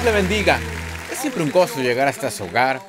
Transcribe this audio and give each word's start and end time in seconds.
Dios 0.00 0.14
le 0.14 0.22
bendiga. 0.22 0.60
Es 1.10 1.18
siempre 1.18 1.42
un 1.42 1.50
gozo 1.50 1.80
llegar 1.80 2.06
hasta 2.06 2.30
su 2.30 2.44
hogar. 2.44 2.80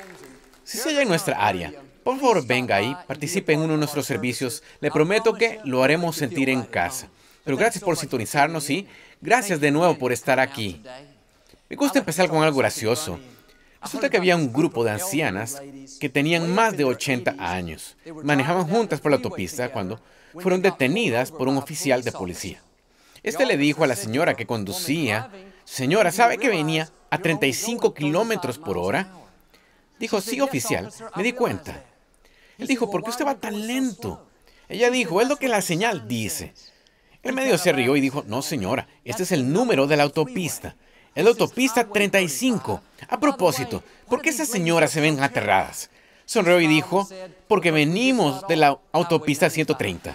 Si 0.64 0.78
se 0.78 1.02
en 1.02 1.08
nuestra 1.08 1.44
área, 1.44 1.74
por 2.04 2.18
favor 2.18 2.46
venga 2.46 2.76
ahí, 2.76 2.96
participe 3.08 3.54
en 3.54 3.62
uno 3.62 3.74
de 3.74 3.80
nuestros 3.80 4.06
servicios. 4.06 4.62
Le 4.80 4.92
prometo 4.92 5.34
que 5.34 5.60
lo 5.64 5.84
haremos 5.84 6.18
sentir 6.18 6.50
en 6.50 6.62
casa. 6.62 7.08
Pero 7.44 7.58
gracias 7.58 7.84
por 7.84 7.98
sintonizarnos 7.98 8.70
y 8.70 8.88
gracias 9.22 9.60
de 9.60 9.72
nuevo 9.72 9.98
por 9.98 10.12
estar 10.12 10.40
aquí. 10.40 10.84
Me 11.68 11.76
gusta 11.76 11.98
empezar 11.98 12.30
con 12.30 12.44
algo 12.44 12.60
gracioso. 12.60 13.20
Resulta 13.82 14.10
que 14.10 14.18
había 14.18 14.36
un 14.36 14.54
grupo 14.54 14.84
de 14.84 14.92
ancianas 14.92 15.64
que 16.00 16.10
tenían 16.10 16.54
más 16.54 16.78
de 16.78 16.84
80 16.84 17.38
años. 17.40 17.98
Manejaban 18.24 18.68
juntas 18.68 19.02
por 19.02 19.10
la 19.10 19.18
autopista 19.18 19.72
cuando 19.72 20.00
fueron 20.34 20.62
detenidas 20.62 21.32
por 21.32 21.48
un 21.48 21.58
oficial 21.58 22.04
de 22.04 22.12
policía. 22.12 22.62
Este 23.24 23.48
le 23.48 23.58
dijo 23.58 23.84
a 23.84 23.88
la 23.88 23.96
señora 23.96 24.36
que 24.36 24.46
conducía, 24.46 25.32
señora, 25.70 26.12
¿sabe 26.12 26.38
que 26.38 26.50
venía 26.50 26.90
a 27.10 27.18
35 27.20 27.94
kilómetros 27.94 28.58
por 28.58 28.78
hora? 28.78 29.12
Dijo, 30.00 30.22
sí, 30.22 30.42
oficial, 30.42 30.92
me 31.16 31.24
di 31.24 31.34
cuenta. 31.34 31.84
Él 32.58 32.68
dijo, 32.68 32.90
¿por 32.90 33.04
qué 33.04 33.10
usted 33.10 33.26
va 33.26 33.36
tan 33.36 33.68
lento? 33.68 34.28
Ella 34.68 34.90
dijo, 34.90 35.22
es 35.22 35.28
lo 35.28 35.38
que 35.38 35.48
la 35.48 35.62
señal 35.62 36.08
dice. 36.08 36.54
El 37.22 37.34
medio 37.34 37.58
se 37.58 37.72
rió 37.72 37.96
y 37.96 38.02
dijo, 38.02 38.24
no, 38.28 38.42
señora, 38.42 38.88
este 39.04 39.24
es 39.24 39.32
el 39.32 39.52
número 39.52 39.88
de 39.88 39.98
la 39.98 40.04
autopista. 40.04 40.76
Es 41.16 41.24
la 41.24 41.32
autopista 41.32 41.88
35. 41.88 42.82
A 43.10 43.20
propósito, 43.20 43.84
¿por 44.08 44.22
qué 44.22 44.30
esas 44.30 44.48
señoras 44.48 44.92
se 44.92 45.02
ven 45.02 45.22
aterradas? 45.22 45.90
Sonrió 46.26 46.60
y 46.62 46.68
dijo, 46.68 47.08
porque 47.48 47.72
venimos 47.72 48.48
de 48.48 48.56
la 48.56 48.80
autopista 48.92 49.50
130. 49.50 50.14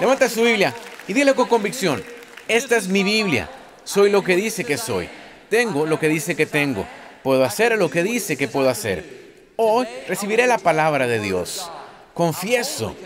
Levanta 0.00 0.28
su 0.28 0.42
Biblia 0.42 0.74
y 1.06 1.12
dile 1.12 1.34
con 1.34 1.48
convicción, 1.48 2.02
esta 2.48 2.76
es 2.76 2.88
mi 2.88 3.02
Biblia, 3.02 3.48
soy 3.84 4.10
lo 4.10 4.22
que 4.22 4.36
dice 4.36 4.64
que 4.64 4.76
soy, 4.76 5.08
tengo 5.48 5.86
lo 5.86 5.98
que 5.98 6.08
dice 6.08 6.36
que 6.36 6.46
tengo, 6.46 6.86
puedo 7.22 7.44
hacer 7.44 7.76
lo 7.78 7.90
que 7.90 8.02
dice 8.02 8.36
que 8.36 8.48
puedo 8.48 8.68
hacer. 8.68 9.24
Hoy 9.56 9.86
recibiré 10.08 10.46
la 10.46 10.58
palabra 10.58 11.06
de 11.06 11.20
Dios. 11.20 11.70
Confieso 12.12 12.96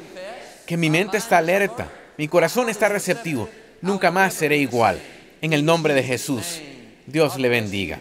que 0.67 0.77
mi 0.77 0.91
mente 0.91 1.17
está 1.17 1.39
alerta, 1.39 1.91
mi 2.17 2.27
corazón 2.27 2.69
está 2.69 2.89
receptivo, 2.89 3.49
nunca 3.81 4.11
más 4.11 4.35
seré 4.35 4.57
igual. 4.57 5.01
En 5.41 5.53
el 5.53 5.65
nombre 5.65 5.95
de 5.95 6.03
Jesús, 6.03 6.61
Dios 7.07 7.39
le 7.39 7.49
bendiga. 7.49 8.01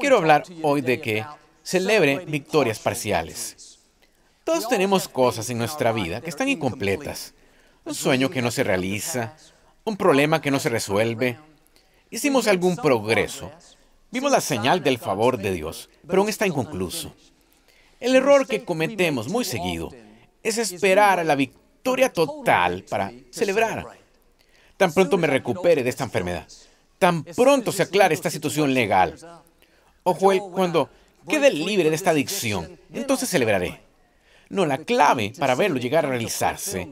Quiero 0.00 0.18
hablar 0.18 0.42
hoy 0.62 0.80
de 0.80 1.00
que 1.00 1.24
celebre 1.62 2.24
victorias 2.26 2.78
parciales. 2.78 3.78
Todos 4.42 4.68
tenemos 4.68 5.08
cosas 5.08 5.48
en 5.50 5.58
nuestra 5.58 5.92
vida 5.92 6.20
que 6.20 6.30
están 6.30 6.48
incompletas. 6.48 7.32
Un 7.84 7.94
sueño 7.94 8.28
que 8.28 8.42
no 8.42 8.50
se 8.50 8.64
realiza, 8.64 9.36
un 9.84 9.96
problema 9.96 10.40
que 10.40 10.50
no 10.50 10.58
se 10.58 10.70
resuelve. 10.70 11.38
Hicimos 12.10 12.46
algún 12.48 12.76
progreso. 12.76 13.52
Vimos 14.10 14.32
la 14.32 14.40
señal 14.40 14.82
del 14.82 14.98
favor 14.98 15.38
de 15.38 15.52
Dios, 15.52 15.90
pero 16.06 16.20
aún 16.20 16.28
está 16.28 16.46
inconcluso. 16.46 17.14
El 18.00 18.16
error 18.16 18.46
que 18.46 18.64
cometemos 18.64 19.28
muy 19.28 19.44
seguido 19.44 19.90
es 20.42 20.58
esperar 20.58 21.20
a 21.20 21.24
la 21.24 21.34
victoria 21.34 22.12
total 22.12 22.84
para 22.88 23.12
celebrar. 23.30 23.86
Tan 24.76 24.92
pronto 24.92 25.18
me 25.18 25.26
recupere 25.26 25.82
de 25.82 25.90
esta 25.90 26.04
enfermedad, 26.04 26.46
tan 26.98 27.24
pronto 27.24 27.70
se 27.72 27.82
aclare 27.82 28.14
esta 28.14 28.30
situación 28.30 28.74
legal. 28.74 29.16
Ojo, 30.02 30.50
cuando 30.50 30.90
quede 31.28 31.50
libre 31.50 31.90
de 31.90 31.96
esta 31.96 32.10
adicción, 32.10 32.78
entonces 32.92 33.28
celebraré. 33.28 33.80
No, 34.48 34.66
la 34.66 34.78
clave 34.78 35.32
para 35.38 35.54
verlo 35.54 35.78
llegar 35.78 36.04
a 36.04 36.10
realizarse 36.10 36.88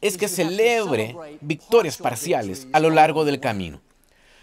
es 0.00 0.16
que 0.16 0.28
celebre 0.28 1.16
victorias 1.40 1.96
parciales 1.96 2.66
a 2.72 2.80
lo 2.80 2.90
largo 2.90 3.24
del 3.24 3.40
camino. 3.40 3.80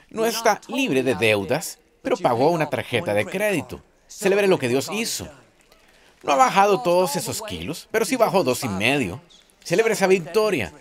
No 0.10 0.26
está 0.26 0.62
libre 0.68 1.04
de 1.04 1.16
deudas, 1.16 1.80
pero 2.02 2.18
pagó 2.18 2.52
una 2.52 2.70
tarjeta 2.70 3.14
de 3.14 3.26
crédito. 3.26 3.82
Celebre 4.08 4.48
lo 4.48 4.60
que 4.60 4.68
Dios 4.68 4.90
hizo. 4.94 5.28
No 6.24 6.34
ha 6.34 6.36
bajado 6.36 6.82
todos 6.82 7.16
esos 7.16 7.42
kilos, 7.42 7.88
pero 7.92 8.06
sí 8.06 8.16
bajó 8.16 8.44
dos 8.44 8.64
y 8.64 8.68
medio. 8.68 9.22
Celebre 9.64 9.94
esa 9.94 10.08
victoria. 10.08 10.74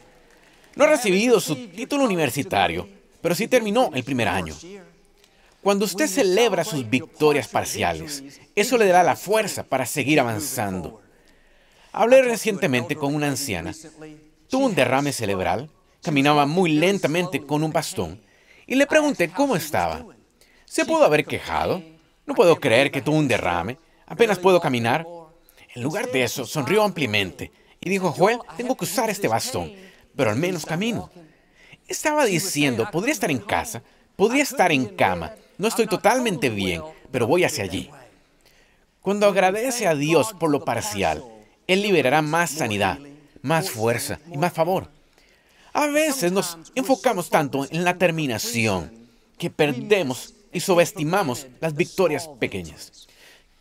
No 0.75 0.85
ha 0.85 0.89
recibido 0.89 1.41
su 1.41 1.55
título 1.69 2.05
universitario, 2.05 2.89
pero 3.21 3.35
sí 3.35 3.49
terminó 3.49 3.91
el 3.95 4.05
primer 4.05 4.29
año. 4.29 4.55
Cuando 5.63 5.87
usted 5.87 6.07
celebra 6.09 6.65
sus 6.65 6.89
victorias 6.89 7.49
parciales, 7.49 8.23
eso 8.55 8.77
le 8.77 8.87
dará 8.87 9.03
la 9.03 9.17
fuerza 9.17 9.63
para 9.63 9.87
seguir 9.87 10.21
avanzando. 10.21 11.01
Hablé 11.93 12.23
recientemente 12.23 12.97
con 12.97 13.15
una 13.15 13.29
anciana. 13.29 13.73
Tuvo 14.55 14.67
un 14.67 14.75
derrame 14.77 15.13
cerebral, 15.13 15.69
caminaba 16.01 16.47
muy 16.47 16.71
lentamente 16.71 17.45
con 17.45 17.65
un 17.65 17.73
bastón 17.73 18.21
y 18.69 18.77
le 18.77 18.87
pregunté 18.87 19.29
cómo 19.29 19.57
estaba. 19.57 20.07
¿Se 20.65 20.85
pudo 20.85 21.05
haber 21.05 21.25
quejado? 21.25 21.83
No 22.25 22.37
puedo 22.37 22.61
creer 22.61 22.93
que 22.93 23.03
tuvo 23.03 23.17
un 23.17 23.27
derrame. 23.27 23.79
Apenas 24.07 24.39
puedo 24.39 24.61
caminar. 24.61 25.05
En 25.75 25.83
lugar 25.83 26.09
de 26.13 26.23
eso, 26.23 26.47
sonrió 26.47 26.85
ampliamente 26.85 27.51
y 27.81 27.91
dijo, 27.91 28.13
Joel, 28.13 28.39
tengo 28.57 28.77
que 28.77 28.85
usar 28.85 29.11
este 29.11 29.27
bastón, 29.27 29.73
pero 30.15 30.31
al 30.31 30.37
menos 30.37 30.65
camino. 30.65 31.11
Estaba 31.89 32.25
diciendo, 32.25 32.89
podría 32.93 33.13
estar 33.13 33.33
en 33.33 33.41
casa, 33.41 33.83
podría 34.15 34.45
estar 34.45 34.71
en 34.71 34.87
cama, 34.87 35.33
no 35.59 35.67
estoy 35.67 35.89
totalmente 35.89 36.49
bien, 36.49 36.81
pero 37.11 37.27
voy 37.27 37.43
hacia 37.43 37.65
allí. 37.65 37.91
Cuando 39.01 39.27
agradece 39.27 39.89
a 39.89 39.97
Dios 39.97 40.33
por 40.33 40.51
lo 40.51 40.65
parcial, 40.65 41.25
Él 41.67 41.83
liberará 41.83 42.23
más 42.23 42.51
sanidad, 42.51 43.01
más 43.45 43.71
fuerza 43.71 44.19
y 44.33 44.39
más 44.39 44.55
favor. 44.55 44.89
A 45.75 45.87
veces 45.89 46.33
nos 46.33 46.57
enfocamos 46.75 47.29
tanto 47.29 47.67
en 47.71 47.85
la 47.85 47.99
terminación 47.99 48.91
que 49.39 49.51
perdemos 49.51 50.33
y 50.51 50.61
subestimamos 50.61 51.47
las 51.61 51.75
victorias 51.75 52.27
pequeñas. 52.41 53.07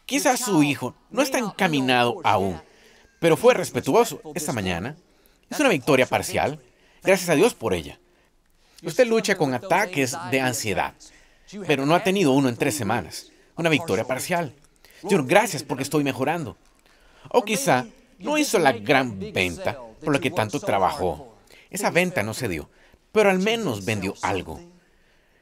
Quizás 0.05 0.39
su 0.39 0.63
hijo 0.63 0.95
no 1.11 1.21
está 1.21 1.37
encaminado 1.37 2.21
aún, 2.23 2.61
pero 3.19 3.35
fue 3.35 3.55
respetuoso 3.55 4.21
esta 4.35 4.53
mañana. 4.53 4.95
Es 5.49 5.59
una 5.59 5.69
victoria 5.69 6.05
parcial. 6.05 6.61
Gracias 7.03 7.29
a 7.29 7.35
Dios 7.35 7.53
por 7.53 7.73
ella. 7.73 7.99
Usted 8.83 9.05
lucha 9.05 9.35
con 9.35 9.53
ataques 9.53 10.15
de 10.31 10.39
ansiedad, 10.39 10.93
pero 11.67 11.85
no 11.85 11.93
ha 11.93 12.03
tenido 12.03 12.31
uno 12.31 12.47
en 12.47 12.55
tres 12.55 12.75
semanas. 12.75 13.31
Una 13.57 13.69
victoria 13.69 14.05
parcial. 14.05 14.53
Señor, 15.01 15.25
gracias 15.25 15.63
porque 15.63 15.83
estoy 15.83 16.05
mejorando. 16.05 16.55
O 17.29 17.43
quizá 17.43 17.85
no 18.19 18.37
hizo 18.37 18.59
la 18.59 18.71
gran 18.71 19.19
venta 19.33 19.77
por 20.03 20.13
la 20.13 20.19
que 20.19 20.31
tanto 20.31 20.59
trabajó. 20.59 21.37
Esa 21.69 21.89
venta 21.89 22.23
no 22.23 22.33
se 22.33 22.47
dio, 22.47 22.69
pero 23.11 23.29
al 23.29 23.39
menos 23.39 23.85
vendió 23.85 24.13
algo. 24.21 24.59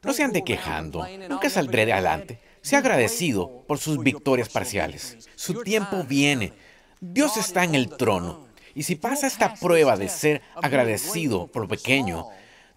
No 0.04 0.14
se 0.14 0.24
ande 0.24 0.44
quejando, 0.44 1.06
nunca 1.30 1.50
saldré 1.50 1.86
de 1.86 1.94
adelante. 1.94 2.40
Sea 2.62 2.80
agradecido 2.80 3.64
por 3.68 3.80
sus 3.80 4.00
victorias 4.00 4.50
parciales. 4.50 5.30
Su 5.36 5.64
tiempo 5.64 6.04
viene. 6.04 6.54
Dios 7.00 7.38
está 7.38 7.64
en 7.64 7.76
el 7.76 7.90
trono. 7.90 8.48
Y 8.74 8.84
si 8.84 8.96
pasa 8.96 9.28
esta 9.28 9.56
prueba 9.56 9.98
de 9.98 10.10
ser 10.10 10.42
agradecido 10.56 11.48
por 11.48 11.64
lo 11.64 11.68
pequeño, 11.68 12.28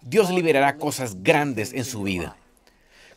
Dios 0.01 0.29
liberará 0.29 0.77
cosas 0.77 1.23
grandes 1.23 1.73
en 1.73 1.85
su 1.85 2.03
vida. 2.03 2.35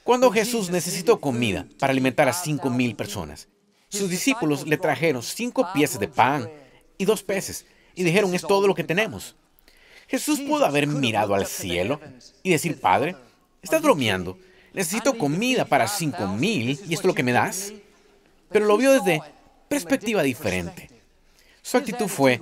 Cuando 0.05 0.31
Jesús 0.31 0.71
necesitó 0.71 1.21
comida 1.21 1.67
para 1.79 1.91
alimentar 1.91 2.29
a 2.29 2.33
cinco 2.33 2.71
mil 2.71 2.95
personas, 2.97 3.49
sus 3.91 4.09
discípulos 4.09 4.67
le 4.67 4.79
trajeron 4.79 5.23
cinco 5.23 5.69
piezas 5.75 6.01
de 6.01 6.09
pan 6.09 6.49
y 6.99 7.05
dos 7.05 7.23
peces 7.23 7.65
y 7.95 8.05
dijeron, 8.05 8.35
es 8.35 8.43
todo 8.43 8.67
lo 8.67 8.75
que 8.75 8.85
tenemos. 8.85 9.35
Jesús 10.09 10.41
pudo 10.41 10.65
haber 10.65 10.87
mirado 10.87 11.35
al 11.35 11.47
cielo 11.47 12.01
y 12.43 12.51
decir, 12.51 12.81
Padre, 12.81 13.17
estás 13.63 13.83
bromeando, 13.83 14.39
necesito 14.73 15.17
comida 15.17 15.65
para 15.65 15.89
cinco 15.89 16.27
mil 16.29 16.71
y 16.71 16.95
esto 16.95 17.03
es 17.03 17.05
lo 17.05 17.15
que 17.15 17.23
me 17.23 17.33
das. 17.33 17.73
Pero 18.51 18.67
lo 18.67 18.77
vio 18.77 18.93
desde 18.93 19.21
perspectiva 19.69 20.23
diferente. 20.23 20.89
Su 21.61 21.77
actitud 21.77 22.09
fue, 22.09 22.41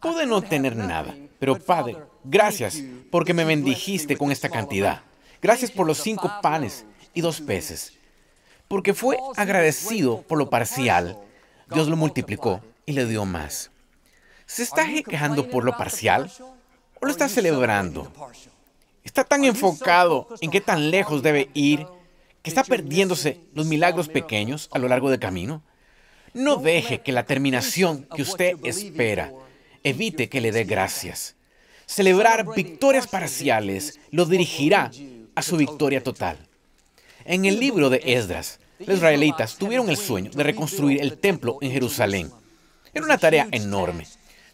pude 0.00 0.26
no 0.26 0.40
tener 0.40 0.76
nada, 0.76 1.14
pero 1.38 1.58
Padre, 1.58 1.96
gracias 2.24 2.82
porque 3.10 3.34
me 3.34 3.44
bendijiste 3.44 4.16
con 4.16 4.32
esta 4.32 4.48
cantidad. 4.48 5.02
Gracias 5.42 5.70
por 5.70 5.86
los 5.86 5.98
cinco 5.98 6.32
panes 6.40 6.84
y 7.12 7.20
dos 7.20 7.40
peces. 7.40 7.92
Porque 8.68 8.94
fue 8.94 9.18
agradecido 9.36 10.22
por 10.22 10.38
lo 10.38 10.48
parcial, 10.48 11.18
Dios 11.70 11.88
lo 11.88 11.96
multiplicó 11.96 12.62
y 12.88 12.92
le 12.92 13.04
dio 13.04 13.26
más. 13.26 13.70
¿Se 14.46 14.62
está 14.62 14.86
quejando 15.06 15.50
por 15.50 15.62
lo 15.62 15.76
parcial 15.76 16.32
o 16.98 17.04
lo 17.04 17.10
está 17.10 17.28
celebrando? 17.28 18.10
Está 19.04 19.24
tan 19.24 19.44
enfocado 19.44 20.26
en 20.40 20.50
qué 20.50 20.62
tan 20.62 20.90
lejos 20.90 21.22
debe 21.22 21.50
ir 21.52 21.86
que 22.42 22.48
está 22.48 22.64
perdiéndose 22.64 23.42
los 23.52 23.66
milagros 23.66 24.08
pequeños 24.08 24.70
a 24.72 24.78
lo 24.78 24.88
largo 24.88 25.10
del 25.10 25.20
camino. 25.20 25.62
No 26.32 26.56
deje 26.56 27.02
que 27.02 27.12
la 27.12 27.26
terminación 27.26 28.08
que 28.16 28.22
usted 28.22 28.56
espera 28.64 29.34
evite 29.84 30.30
que 30.30 30.40
le 30.40 30.50
dé 30.50 30.64
gracias. 30.64 31.36
Celebrar 31.84 32.46
victorias 32.54 33.06
parciales 33.06 34.00
lo 34.10 34.24
dirigirá 34.24 34.90
a 35.34 35.42
su 35.42 35.58
victoria 35.58 36.02
total. 36.02 36.38
En 37.26 37.44
el 37.44 37.60
libro 37.60 37.90
de 37.90 38.00
Esdras, 38.02 38.60
los 38.78 38.96
israelitas 38.96 39.56
tuvieron 39.56 39.90
el 39.90 39.98
sueño 39.98 40.30
de 40.30 40.42
reconstruir 40.42 41.02
el 41.02 41.18
templo 41.18 41.58
en 41.60 41.70
Jerusalén. 41.70 42.30
Era 42.98 43.04
una 43.04 43.18
tarea 43.18 43.46
enorme. 43.52 44.08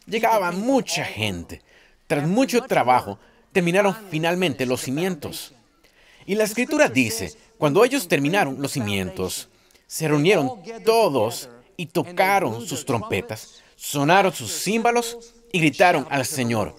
Llegaba 0.07 0.53
mucha 0.53 1.03
gente. 1.03 1.63
Tras 2.07 2.29
mucho 2.29 2.61
trabajo, 2.61 3.19
terminaron 3.53 3.97
finalmente 4.11 4.67
los 4.67 4.83
cimientos. 4.83 5.55
Y 6.27 6.35
la 6.35 6.45
escritura 6.45 6.89
dice, 6.89 7.33
cuando 7.57 7.83
ellos 7.83 8.07
terminaron 8.07 8.61
los 8.61 8.73
cimientos, 8.73 9.49
se 9.87 10.09
reunieron 10.09 10.63
todos 10.85 11.49
y 11.79 11.87
tocaron 11.87 12.67
sus 12.67 12.85
trompetas, 12.85 13.63
sonaron 13.77 14.31
sus 14.31 14.53
címbalos 14.53 15.33
y 15.51 15.61
gritaron 15.61 16.07
al 16.11 16.27
Señor. 16.27 16.77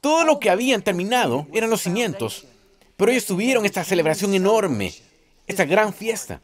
Todo 0.00 0.22
lo 0.24 0.38
que 0.38 0.48
habían 0.48 0.82
terminado 0.82 1.48
eran 1.52 1.70
los 1.70 1.82
cimientos, 1.82 2.44
pero 2.96 3.10
ellos 3.10 3.26
tuvieron 3.26 3.66
esta 3.66 3.82
celebración 3.82 4.32
enorme, 4.32 4.94
esta 5.48 5.64
gran 5.64 5.92
fiesta. 5.92 6.40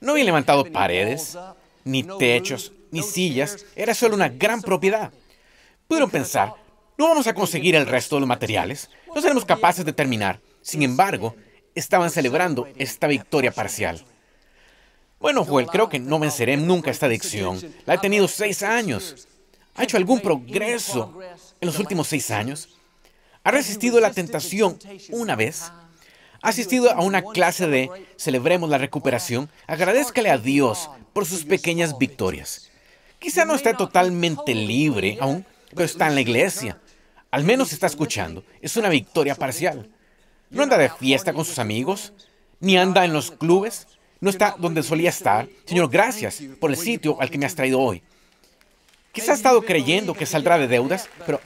No 0.00 0.12
habían 0.12 0.28
levantado 0.28 0.64
paredes, 0.64 1.36
ni 1.84 2.02
techos, 2.04 2.72
ni 2.90 3.02
sillas, 3.02 3.64
era 3.76 3.94
solo 3.94 4.14
una 4.14 4.28
gran 4.28 4.62
propiedad. 4.62 5.12
Pudieron 5.86 6.10
pensar, 6.10 6.54
no 6.98 7.08
vamos 7.08 7.26
a 7.26 7.34
conseguir 7.34 7.74
el 7.74 7.86
resto 7.86 8.16
de 8.16 8.20
los 8.20 8.28
materiales, 8.28 8.90
no 9.14 9.20
seremos 9.20 9.44
capaces 9.44 9.84
de 9.84 9.92
terminar. 9.92 10.40
Sin 10.60 10.82
embargo, 10.82 11.34
estaban 11.74 12.10
celebrando 12.10 12.68
esta 12.76 13.06
victoria 13.06 13.52
parcial. 13.52 14.04
Bueno, 15.18 15.44
Joel, 15.44 15.66
creo 15.66 15.88
que 15.88 15.98
no 15.98 16.18
venceré 16.18 16.56
nunca 16.56 16.90
esta 16.90 17.06
adicción. 17.06 17.60
La 17.86 17.94
he 17.94 17.98
tenido 17.98 18.26
seis 18.28 18.62
años. 18.62 19.28
¿Ha 19.74 19.84
hecho 19.84 19.96
algún 19.96 20.20
progreso 20.20 21.18
en 21.60 21.66
los 21.66 21.78
últimos 21.78 22.08
seis 22.08 22.30
años? 22.30 22.80
¿Ha 23.44 23.50
resistido 23.50 24.00
la 24.00 24.12
tentación 24.12 24.78
una 25.10 25.36
vez? 25.36 25.72
¿Ha 26.42 26.48
asistido 26.48 26.90
a 26.90 27.02
una 27.02 27.22
clase 27.22 27.66
de 27.66 27.90
Celebremos 28.16 28.70
la 28.70 28.78
recuperación? 28.78 29.50
Agradezcale 29.66 30.30
a 30.30 30.38
Dios 30.38 30.90
por 31.12 31.26
sus 31.26 31.44
pequeñas 31.44 31.98
victorias. 31.98 32.69
Quizá 33.20 33.44
no 33.44 33.54
esté 33.54 33.74
totalmente 33.74 34.54
libre 34.54 35.18
aún, 35.20 35.46
pero 35.68 35.84
está 35.84 36.08
en 36.08 36.14
la 36.16 36.22
iglesia. 36.22 36.80
Al 37.30 37.44
menos 37.44 37.72
está 37.72 37.86
escuchando. 37.86 38.42
Es 38.60 38.76
una 38.76 38.88
victoria 38.88 39.34
parcial. 39.34 39.90
No 40.48 40.62
anda 40.62 40.78
de 40.78 40.88
fiesta 40.88 41.32
con 41.32 41.44
sus 41.44 41.58
amigos, 41.58 42.12
ni 42.58 42.76
anda 42.76 43.04
en 43.04 43.12
los 43.12 43.30
clubes, 43.30 43.86
no 44.20 44.30
está 44.30 44.56
donde 44.58 44.82
solía 44.82 45.10
estar. 45.10 45.48
Señor, 45.66 45.90
gracias 45.90 46.42
por 46.58 46.70
el 46.70 46.76
sitio 46.76 47.20
al 47.20 47.30
que 47.30 47.38
me 47.38 47.46
has 47.46 47.54
traído 47.54 47.78
hoy. 47.78 48.02
Quizá 49.12 49.32
ha 49.32 49.34
estado 49.34 49.62
creyendo 49.62 50.14
que 50.14 50.26
saldrá 50.26 50.58
de 50.58 50.66
deudas, 50.66 51.08
pero 51.26 51.40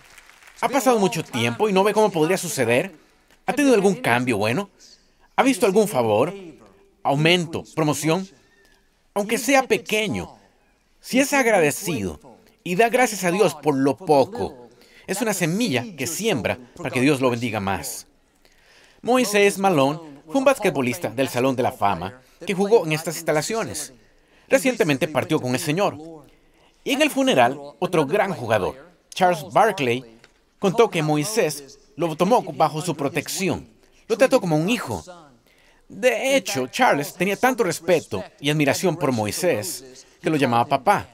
ha 0.61 0.69
pasado 0.69 0.99
mucho 1.00 1.25
tiempo 1.25 1.69
y 1.69 1.73
no 1.73 1.82
ve 1.82 1.93
cómo 1.93 2.11
podría 2.11 2.38
suceder. 2.38 2.94
¿Ha 3.47 3.53
tenido 3.53 3.75
algún 3.75 3.97
cambio 3.97 4.38
bueno? 4.38 4.70
¿Ha 5.37 5.43
visto 5.43 5.67
algún 5.67 5.88
favor? 5.88 6.32
¿Aumento? 7.03 7.65
¿Promoción? 7.75 8.29
Aunque 9.12 9.38
sea 9.38 9.65
pequeño, 9.65 10.37
si 11.05 11.21
es 11.21 11.35
agradecido 11.35 12.19
y 12.62 12.77
da 12.77 12.89
gracias 12.89 13.25
a 13.25 13.31
Dios 13.31 13.55
por 13.55 13.77
lo 13.77 13.95
poco, 13.95 14.71
es 15.06 15.21
una 15.21 15.35
semilla 15.35 15.85
que 15.99 16.06
siembra 16.06 16.59
para 16.75 16.89
que 16.89 17.03
Dios 17.03 17.21
lo 17.21 17.29
bendiga 17.29 17.61
más. 17.61 18.06
Moisés 19.03 19.59
Malone 19.59 20.01
fue 20.25 20.37
un 20.37 20.47
basquetbolista 20.47 21.11
del 21.11 21.29
Salón 21.29 21.56
de 21.56 21.62
la 21.62 21.73
Fama 21.73 22.23
que 22.47 22.55
jugó 22.55 22.87
en 22.87 22.93
estas 22.93 23.17
instalaciones. 23.17 23.93
Recientemente 24.49 25.06
partió 25.06 25.39
con 25.43 25.53
el 25.53 25.61
Señor. 25.61 25.99
Y 26.85 26.93
en 26.93 27.03
el 27.03 27.11
funeral, 27.11 27.61
otro 27.81 28.06
gran 28.06 28.33
jugador, 28.33 28.97
Charles 29.11 29.45
Barkley, 29.53 30.19
contó 30.59 30.89
que 30.89 31.03
Moisés 31.03 31.81
lo 31.97 32.17
tomó 32.17 32.43
bajo 32.55 32.81
su 32.81 32.97
protección. 32.97 33.69
Lo 34.09 34.17
trató 34.17 34.41
como 34.41 34.56
un 34.56 34.71
hijo. 34.71 35.05
De 35.87 36.35
hecho, 36.35 36.67
Charles 36.69 37.12
tenía 37.12 37.37
tanto 37.37 37.62
respeto 37.62 38.25
y 38.41 38.49
admiración 38.49 38.97
por 38.97 39.12
Moisés 39.12 40.06
que 40.25 40.31
lo 40.31 40.37
llamaba 40.37 40.65
papá. 40.65 41.06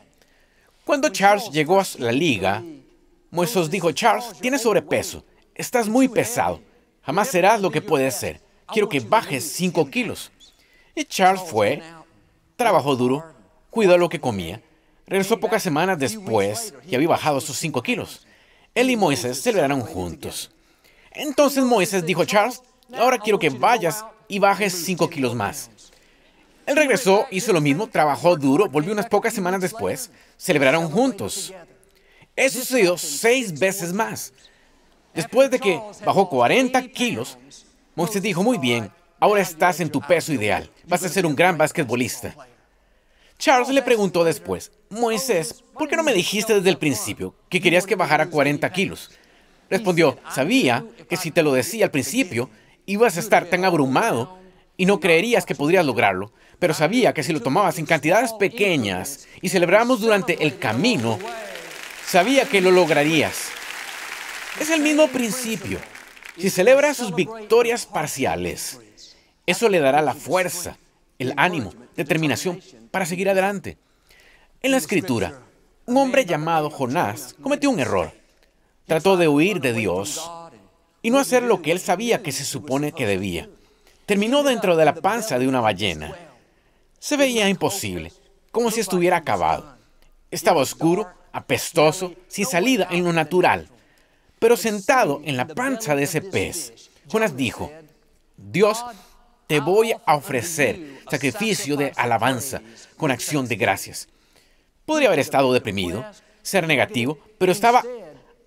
Cuando 0.84 1.10
Charles 1.10 1.50
llegó 1.50 1.80
a 1.80 1.86
la 1.98 2.12
liga, 2.12 2.62
Moisés 3.30 3.68
dijo, 3.68 3.92
Charles, 3.92 4.32
tienes 4.40 4.62
sobrepeso, 4.62 5.24
estás 5.54 5.88
muy 5.88 6.08
pesado, 6.08 6.60
jamás 7.02 7.28
serás 7.28 7.60
lo 7.60 7.70
que 7.70 7.82
puedes 7.82 8.14
ser. 8.14 8.40
Quiero 8.72 8.88
que 8.88 9.00
bajes 9.00 9.44
5 9.52 9.90
kilos. 9.90 10.30
Y 10.94 11.04
Charles 11.04 11.42
fue, 11.42 11.82
trabajó 12.56 12.96
duro, 12.96 13.24
cuidó 13.68 13.98
lo 13.98 14.08
que 14.08 14.20
comía. 14.20 14.62
Regresó 15.06 15.40
pocas 15.40 15.62
semanas 15.62 15.98
después 15.98 16.72
y 16.88 16.94
había 16.94 17.08
bajado 17.08 17.40
sus 17.40 17.56
5 17.58 17.82
kilos. 17.82 18.26
Él 18.74 18.90
y 18.90 18.96
Moisés 18.96 19.42
celebraron 19.42 19.80
juntos. 19.80 20.52
Entonces 21.10 21.64
Moisés 21.64 22.06
dijo, 22.06 22.24
Charles, 22.24 22.62
ahora 22.96 23.18
quiero 23.18 23.38
que 23.38 23.50
vayas 23.50 24.04
y 24.28 24.38
bajes 24.38 24.72
5 24.72 25.10
kilos 25.10 25.34
más. 25.34 25.68
Él 26.70 26.76
regresó, 26.76 27.26
hizo 27.32 27.52
lo 27.52 27.60
mismo, 27.60 27.88
trabajó 27.88 28.36
duro, 28.36 28.68
volvió 28.68 28.92
unas 28.92 29.08
pocas 29.08 29.34
semanas 29.34 29.60
después, 29.60 30.08
celebraron 30.36 30.88
juntos. 30.88 31.52
Eso 32.36 32.60
sucedió 32.60 32.96
seis 32.96 33.58
veces 33.58 33.92
más. 33.92 34.32
Después 35.12 35.50
de 35.50 35.58
que 35.58 35.80
bajó 36.06 36.28
40 36.28 36.80
kilos, 36.90 37.36
Moisés 37.96 38.22
dijo, 38.22 38.44
muy 38.44 38.56
bien, 38.56 38.88
ahora 39.18 39.42
estás 39.42 39.80
en 39.80 39.90
tu 39.90 40.00
peso 40.00 40.32
ideal, 40.32 40.70
vas 40.86 41.02
a 41.02 41.08
ser 41.08 41.26
un 41.26 41.34
gran 41.34 41.58
basquetbolista. 41.58 42.36
Charles 43.36 43.70
le 43.70 43.82
preguntó 43.82 44.22
después, 44.22 44.70
Moisés, 44.90 45.64
¿por 45.74 45.88
qué 45.88 45.96
no 45.96 46.04
me 46.04 46.14
dijiste 46.14 46.54
desde 46.54 46.70
el 46.70 46.78
principio 46.78 47.34
que 47.48 47.60
querías 47.60 47.84
que 47.84 47.96
bajara 47.96 48.30
40 48.30 48.70
kilos? 48.70 49.10
Respondió, 49.68 50.18
sabía 50.32 50.84
que 51.08 51.16
si 51.16 51.32
te 51.32 51.42
lo 51.42 51.52
decía 51.52 51.86
al 51.86 51.90
principio, 51.90 52.48
ibas 52.86 53.16
a 53.16 53.20
estar 53.20 53.46
tan 53.46 53.64
abrumado 53.64 54.38
y 54.80 54.86
no 54.86 54.98
creerías 54.98 55.44
que 55.44 55.54
podrías 55.54 55.84
lograrlo, 55.84 56.32
pero 56.58 56.72
sabía 56.72 57.12
que 57.12 57.22
si 57.22 57.34
lo 57.34 57.42
tomabas 57.42 57.78
en 57.78 57.84
cantidades 57.84 58.32
pequeñas 58.32 59.28
y 59.42 59.50
celebramos 59.50 60.00
durante 60.00 60.42
el 60.42 60.58
camino, 60.58 61.18
sabía 62.06 62.46
que 62.46 62.62
lo 62.62 62.70
lograrías. 62.70 63.50
Es 64.58 64.70
el 64.70 64.80
mismo 64.80 65.06
principio. 65.08 65.78
Si 66.38 66.48
celebra 66.48 66.94
sus 66.94 67.14
victorias 67.14 67.84
parciales, 67.84 68.80
eso 69.44 69.68
le 69.68 69.80
dará 69.80 70.00
la 70.00 70.14
fuerza, 70.14 70.78
el 71.18 71.34
ánimo, 71.36 71.74
determinación 71.94 72.62
para 72.90 73.04
seguir 73.04 73.28
adelante. 73.28 73.76
En 74.62 74.70
la 74.70 74.78
escritura, 74.78 75.42
un 75.84 75.98
hombre 75.98 76.24
llamado 76.24 76.70
Jonás 76.70 77.36
cometió 77.42 77.68
un 77.68 77.80
error. 77.80 78.12
Trató 78.86 79.18
de 79.18 79.28
huir 79.28 79.60
de 79.60 79.74
Dios 79.74 80.26
y 81.02 81.10
no 81.10 81.18
hacer 81.18 81.42
lo 81.42 81.60
que 81.60 81.70
él 81.70 81.80
sabía 81.80 82.22
que 82.22 82.32
se 82.32 82.46
supone 82.46 82.92
que 82.92 83.04
debía. 83.04 83.50
Terminó 84.10 84.42
dentro 84.42 84.74
de 84.74 84.84
la 84.84 84.96
panza 84.96 85.38
de 85.38 85.46
una 85.46 85.60
ballena. 85.60 86.12
Se 86.98 87.16
veía 87.16 87.48
imposible, 87.48 88.12
como 88.50 88.72
si 88.72 88.80
estuviera 88.80 89.18
acabado. 89.18 89.76
Estaba 90.32 90.62
oscuro, 90.62 91.06
apestoso, 91.30 92.12
sin 92.26 92.44
salida 92.44 92.88
en 92.90 93.04
lo 93.04 93.12
natural. 93.12 93.68
Pero 94.40 94.56
sentado 94.56 95.20
en 95.24 95.36
la 95.36 95.46
panza 95.46 95.94
de 95.94 96.02
ese 96.02 96.22
pez, 96.22 96.90
Jonás 97.08 97.36
dijo, 97.36 97.70
Dios, 98.36 98.84
te 99.46 99.60
voy 99.60 99.92
a 99.92 100.16
ofrecer 100.16 101.02
sacrificio 101.08 101.76
de 101.76 101.92
alabanza 101.94 102.62
con 102.96 103.12
acción 103.12 103.46
de 103.46 103.54
gracias. 103.54 104.08
Podría 104.86 105.06
haber 105.06 105.20
estado 105.20 105.52
deprimido, 105.52 106.04
ser 106.42 106.66
negativo, 106.66 107.16
pero 107.38 107.52
estaba 107.52 107.84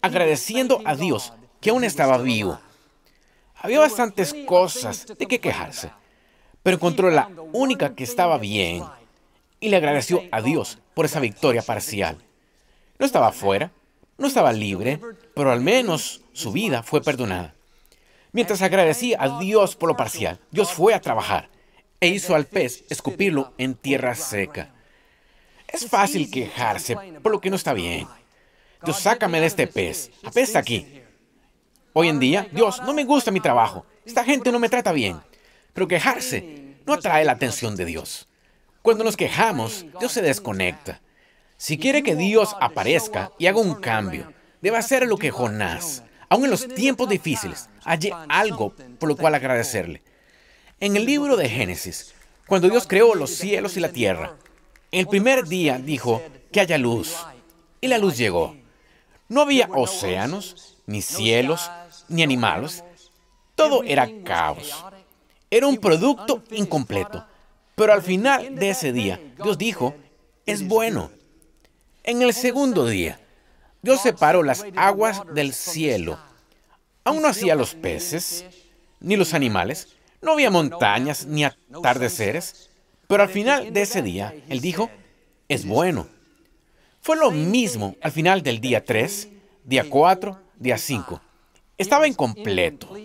agradeciendo 0.02 0.82
a 0.84 0.98
Dios 0.98 1.32
que 1.62 1.70
aún 1.70 1.86
estaba 1.86 2.18
vivo. 2.18 2.60
Había 3.64 3.80
bastantes 3.80 4.36
cosas 4.46 5.08
de 5.18 5.26
qué 5.26 5.40
quejarse, 5.40 5.90
pero 6.64 6.76
encontró 6.76 7.10
la 7.10 7.30
única 7.54 7.96
que 7.96 8.04
estaba 8.04 8.38
bien 8.38 8.84
y 9.62 9.70
le 9.70 9.78
agradeció 9.78 10.22
a 10.34 10.42
Dios 10.42 10.80
por 10.94 11.06
esa 11.06 11.22
victoria 11.22 11.62
parcial. 11.62 12.18
No 13.00 13.06
estaba 13.06 13.32
fuera, 13.32 13.72
no 14.18 14.28
estaba 14.28 14.52
libre, 14.52 15.00
pero 15.34 15.50
al 15.50 15.62
menos 15.62 16.26
su 16.34 16.52
vida 16.52 16.84
fue 16.84 17.02
perdonada. 17.02 17.56
Mientras 18.34 18.62
agradecía 18.62 19.16
a 19.18 19.40
Dios 19.40 19.78
por 19.78 19.88
lo 19.88 19.96
parcial, 19.96 20.42
Dios 20.52 20.74
fue 20.74 20.94
a 20.94 21.00
trabajar 21.00 21.48
e 22.02 22.10
hizo 22.10 22.36
al 22.36 22.48
pez 22.48 22.84
escupirlo 22.90 23.54
en 23.58 23.76
tierra 23.76 24.14
seca. 24.14 24.76
Es 25.70 25.88
fácil 25.88 26.30
quejarse 26.30 26.98
por 27.24 27.32
lo 27.32 27.40
que 27.40 27.50
no 27.50 27.56
está 27.56 27.72
bien. 27.72 28.10
Dios, 28.84 29.00
sácame 29.00 29.40
de 29.40 29.46
este 29.46 29.68
pez. 29.68 30.12
Apesta 30.22 30.60
aquí. 30.60 31.03
Hoy 31.96 32.10
en 32.10 32.20
día, 32.20 32.48
Dios, 32.52 32.82
no 32.82 32.94
me 32.94 33.06
gusta 33.06 33.30
mi 33.30 33.40
trabajo. 33.40 33.86
Esta 34.04 34.24
gente 34.24 34.52
no 34.52 34.60
me 34.60 34.70
trata 34.70 34.92
bien. 34.92 35.22
Pero 35.74 35.88
quejarse 35.88 36.78
no 36.88 36.94
atrae 36.94 37.24
la 37.24 37.34
atención 37.34 37.76
de 37.76 37.86
Dios. 37.86 38.28
Cuando 38.82 39.04
nos 39.04 39.16
quejamos, 39.16 39.86
Dios 40.00 40.12
se 40.12 40.24
desconecta. 40.24 41.02
Si 41.58 41.78
quiere 41.78 42.02
que 42.02 42.16
Dios 42.16 42.56
aparezca 42.60 43.32
y 43.38 43.46
haga 43.46 43.60
un 43.60 43.76
cambio, 43.76 44.34
debe 44.62 44.78
hacer 44.78 45.08
lo 45.08 45.18
que 45.18 45.30
Jonás. 45.30 46.04
Aún 46.30 46.46
en 46.46 46.52
los 46.52 46.68
tiempos 46.68 47.08
difíciles, 47.08 47.70
halle 47.86 48.12
algo 48.28 48.74
por 49.00 49.08
lo 49.08 49.16
cual 49.16 49.36
agradecerle. 49.36 50.02
En 50.80 50.98
el 50.98 51.06
libro 51.06 51.38
de 51.38 51.48
Génesis, 51.48 52.16
cuando 52.48 52.70
Dios 52.70 52.88
creó 52.88 53.14
los 53.14 53.30
cielos 53.30 53.78
y 53.78 53.80
la 53.80 53.90
tierra, 53.90 54.36
el 54.92 55.08
primer 55.08 55.46
día 55.46 55.78
dijo 55.78 56.24
que 56.52 56.60
haya 56.60 56.80
luz. 56.80 57.16
Y 57.82 57.88
la 57.88 58.00
luz 58.00 58.18
llegó. 58.18 58.56
No 59.30 59.42
había 59.42 59.70
océanos, 59.72 60.78
ni 60.86 61.02
cielos, 61.02 61.72
ni 62.14 62.24
animales. 62.24 62.84
Todo 63.56 63.84
era 63.84 64.08
caos. 64.24 64.86
Era 65.50 65.68
un 65.68 65.78
producto 65.78 66.44
incompleto. 66.52 67.26
Pero 67.76 67.94
al 67.94 68.02
final 68.02 68.56
de 68.56 68.70
ese 68.70 68.94
día, 68.94 69.20
Dios 69.44 69.58
dijo, 69.58 69.96
es 70.46 70.68
bueno. 70.68 71.12
En 72.04 72.22
el 72.22 72.34
segundo 72.34 72.86
día, 72.86 73.20
Dios 73.82 74.02
separó 74.02 74.44
las 74.44 74.66
aguas 74.76 75.22
del 75.34 75.54
cielo. 75.54 76.20
Aún 77.04 77.22
no 77.22 77.28
hacía 77.28 77.56
los 77.56 77.76
peces, 77.76 78.46
ni 79.00 79.16
los 79.16 79.34
animales, 79.34 79.90
No 80.22 80.32
había 80.32 80.50
montañas 80.50 81.26
ni 81.26 81.44
atardeceres, 81.44 82.70
pero 83.08 83.24
al 83.24 83.30
final 83.30 83.74
de 83.74 83.82
ese 83.82 84.02
día, 84.02 84.34
Él 84.48 84.62
dijo, 84.62 84.90
es 85.50 85.66
bueno. 85.66 86.08
Fue 87.02 87.18
lo 87.18 87.30
mismo 87.30 87.98
al 88.02 88.14
final 88.14 88.42
del 88.42 88.62
día 88.62 88.86
3, 88.86 89.28
día 89.66 89.86
4, 89.90 90.40
día 90.56 90.78
5. 90.78 91.22
Estaba 91.84 92.08
incompleto. 92.08 92.96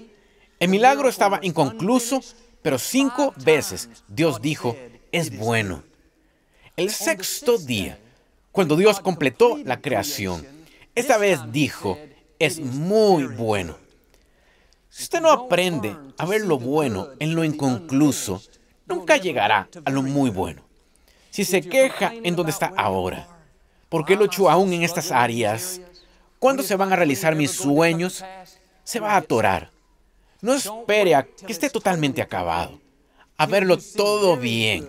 El 0.61 0.69
milagro 0.69 1.09
estaba 1.09 1.41
inconcluso, 1.43 2.21
pero 2.63 2.79
cinco 2.79 3.35
veces 3.45 3.89
Dios 4.07 4.41
dijo, 4.41 4.77
es 5.11 5.37
bueno. 5.37 5.83
El 6.77 6.91
sexto 6.91 7.59
día, 7.59 7.99
cuando 8.53 8.77
Dios 8.77 9.01
completó 9.01 9.59
la 9.65 9.81
creación, 9.81 10.47
esta 10.95 11.19
vez 11.19 11.41
dijo, 11.51 11.99
es 12.39 12.61
muy 12.61 13.25
bueno. 13.25 13.77
Si 14.91 15.03
usted 15.03 15.21
no 15.23 15.33
aprende 15.33 15.97
a 16.17 16.25
ver 16.25 16.43
lo 16.43 16.61
bueno 16.61 17.09
en 17.19 17.35
lo 17.35 17.43
inconcluso, 17.43 18.41
nunca 18.87 19.17
llegará 19.17 19.69
a 19.85 19.91
lo 19.91 20.05
muy 20.05 20.31
bueno. 20.31 20.63
Si 21.31 21.45
se 21.45 21.63
queja 21.63 22.13
en 22.23 22.37
donde 22.37 22.53
está 22.53 22.73
ahora, 22.77 23.27
¿por 23.89 24.05
qué 24.05 24.15
lucho 24.15 24.49
aún 24.49 24.73
en 24.73 24.85
estas 24.85 25.11
áreas? 25.11 25.81
¿Cuándo 26.39 26.63
se 26.63 26.77
van 26.77 26.93
a 26.93 26.97
realizar 26.97 27.35
mis 27.35 27.51
sueños? 27.51 28.25
Se 28.89 29.01
va 29.01 29.13
a 29.13 29.17
atorar. 29.19 29.71
No 30.41 30.55
espere 30.55 31.15
a 31.15 31.23
que 31.23 31.53
esté 31.53 31.69
totalmente 31.69 32.23
acabado. 32.23 32.81
A 33.37 33.45
verlo 33.45 33.77
todo 33.77 34.39
bien 34.39 34.89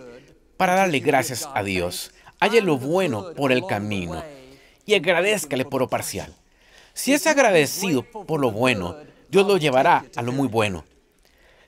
para 0.56 0.74
darle 0.74 1.00
gracias 1.00 1.46
a 1.54 1.62
Dios. 1.62 2.10
Halle 2.40 2.62
lo 2.62 2.78
bueno 2.78 3.34
por 3.34 3.52
el 3.52 3.66
camino 3.66 4.24
y 4.86 4.94
agradezcale 4.94 5.66
por 5.66 5.82
lo 5.82 5.88
parcial. 5.90 6.34
Si 6.94 7.12
es 7.12 7.26
agradecido 7.26 8.02
por 8.02 8.40
lo 8.40 8.50
bueno, 8.50 8.96
Dios 9.28 9.46
lo 9.46 9.58
llevará 9.58 10.06
a 10.16 10.22
lo 10.22 10.32
muy 10.32 10.48
bueno. 10.48 10.86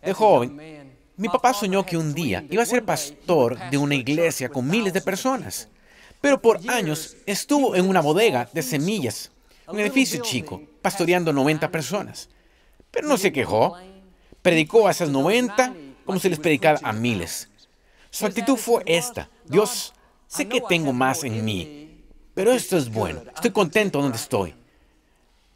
De 0.02 0.14
joven, 0.14 0.90
mi 1.18 1.28
papá 1.28 1.52
soñó 1.52 1.84
que 1.84 1.98
un 1.98 2.14
día 2.14 2.46
iba 2.48 2.62
a 2.62 2.66
ser 2.66 2.82
pastor 2.82 3.58
de 3.68 3.76
una 3.76 3.94
iglesia 3.94 4.48
con 4.48 4.66
miles 4.66 4.94
de 4.94 5.02
personas. 5.02 5.68
Pero 6.22 6.40
por 6.40 6.60
años 6.70 7.14
estuvo 7.26 7.76
en 7.76 7.86
una 7.86 8.00
bodega 8.00 8.48
de 8.54 8.62
semillas, 8.62 9.30
un 9.72 9.80
edificio 9.80 10.22
chico, 10.22 10.60
pastoreando 10.82 11.32
90 11.32 11.70
personas. 11.70 12.28
Pero 12.90 13.08
no 13.08 13.16
se 13.16 13.32
quejó. 13.32 13.76
Predicó 14.42 14.86
a 14.86 14.90
esas 14.90 15.08
90 15.08 15.74
como 16.04 16.18
si 16.18 16.28
les 16.28 16.38
predicara 16.38 16.78
a 16.82 16.92
miles. 16.92 17.48
Su 18.10 18.26
actitud 18.26 18.56
fue 18.56 18.82
esta. 18.86 19.30
Dios, 19.46 19.94
sé 20.26 20.46
que 20.46 20.60
tengo 20.60 20.92
más 20.92 21.24
en 21.24 21.44
mí, 21.44 22.02
pero 22.34 22.52
esto 22.52 22.76
es 22.76 22.90
bueno. 22.90 23.22
Estoy 23.34 23.50
contento 23.50 24.02
donde 24.02 24.18
estoy. 24.18 24.54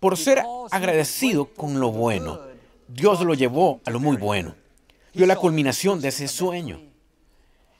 Por 0.00 0.16
ser 0.16 0.42
agradecido 0.70 1.46
con 1.46 1.80
lo 1.80 1.90
bueno, 1.90 2.40
Dios 2.88 3.20
lo 3.20 3.34
llevó 3.34 3.80
a 3.84 3.90
lo 3.90 4.00
muy 4.00 4.16
bueno. 4.16 4.54
Dio 5.12 5.26
la 5.26 5.36
culminación 5.36 6.00
de 6.00 6.08
ese 6.08 6.28
sueño. 6.28 6.80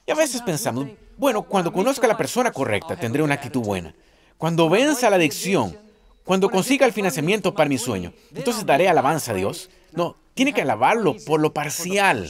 Y 0.07 0.11
a 0.11 0.15
veces 0.15 0.43
pensamos, 0.43 0.89
bueno, 1.17 1.43
cuando 1.43 1.73
conozca 1.73 2.07
a 2.07 2.09
la 2.09 2.17
persona 2.17 2.53
correcta, 2.53 2.97
tendré 2.97 3.23
una 3.23 3.35
actitud 3.35 3.61
buena. 3.61 3.95
Cuando 4.37 4.69
venza 4.69 5.09
la 5.09 5.17
adicción, 5.17 5.86
cuando 6.27 6.51
consiga 6.51 6.85
el 6.85 6.93
financiamiento 6.93 7.55
para 7.55 7.71
mi 7.71 7.79
sueño, 7.79 8.13
entonces 8.35 8.67
daré 8.67 8.89
alabanza 8.89 9.31
a 9.31 9.35
Dios. 9.37 9.71
No, 9.93 10.17
tiene 10.35 10.53
que 10.53 10.61
alabarlo 10.61 11.15
por 11.25 11.41
lo 11.41 11.55
parcial. 11.55 12.29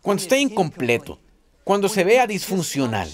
Cuando 0.00 0.22
esté 0.22 0.38
incompleto, 0.38 1.20
cuando 1.62 1.90
se 1.90 2.04
vea 2.04 2.26
disfuncional, 2.26 3.10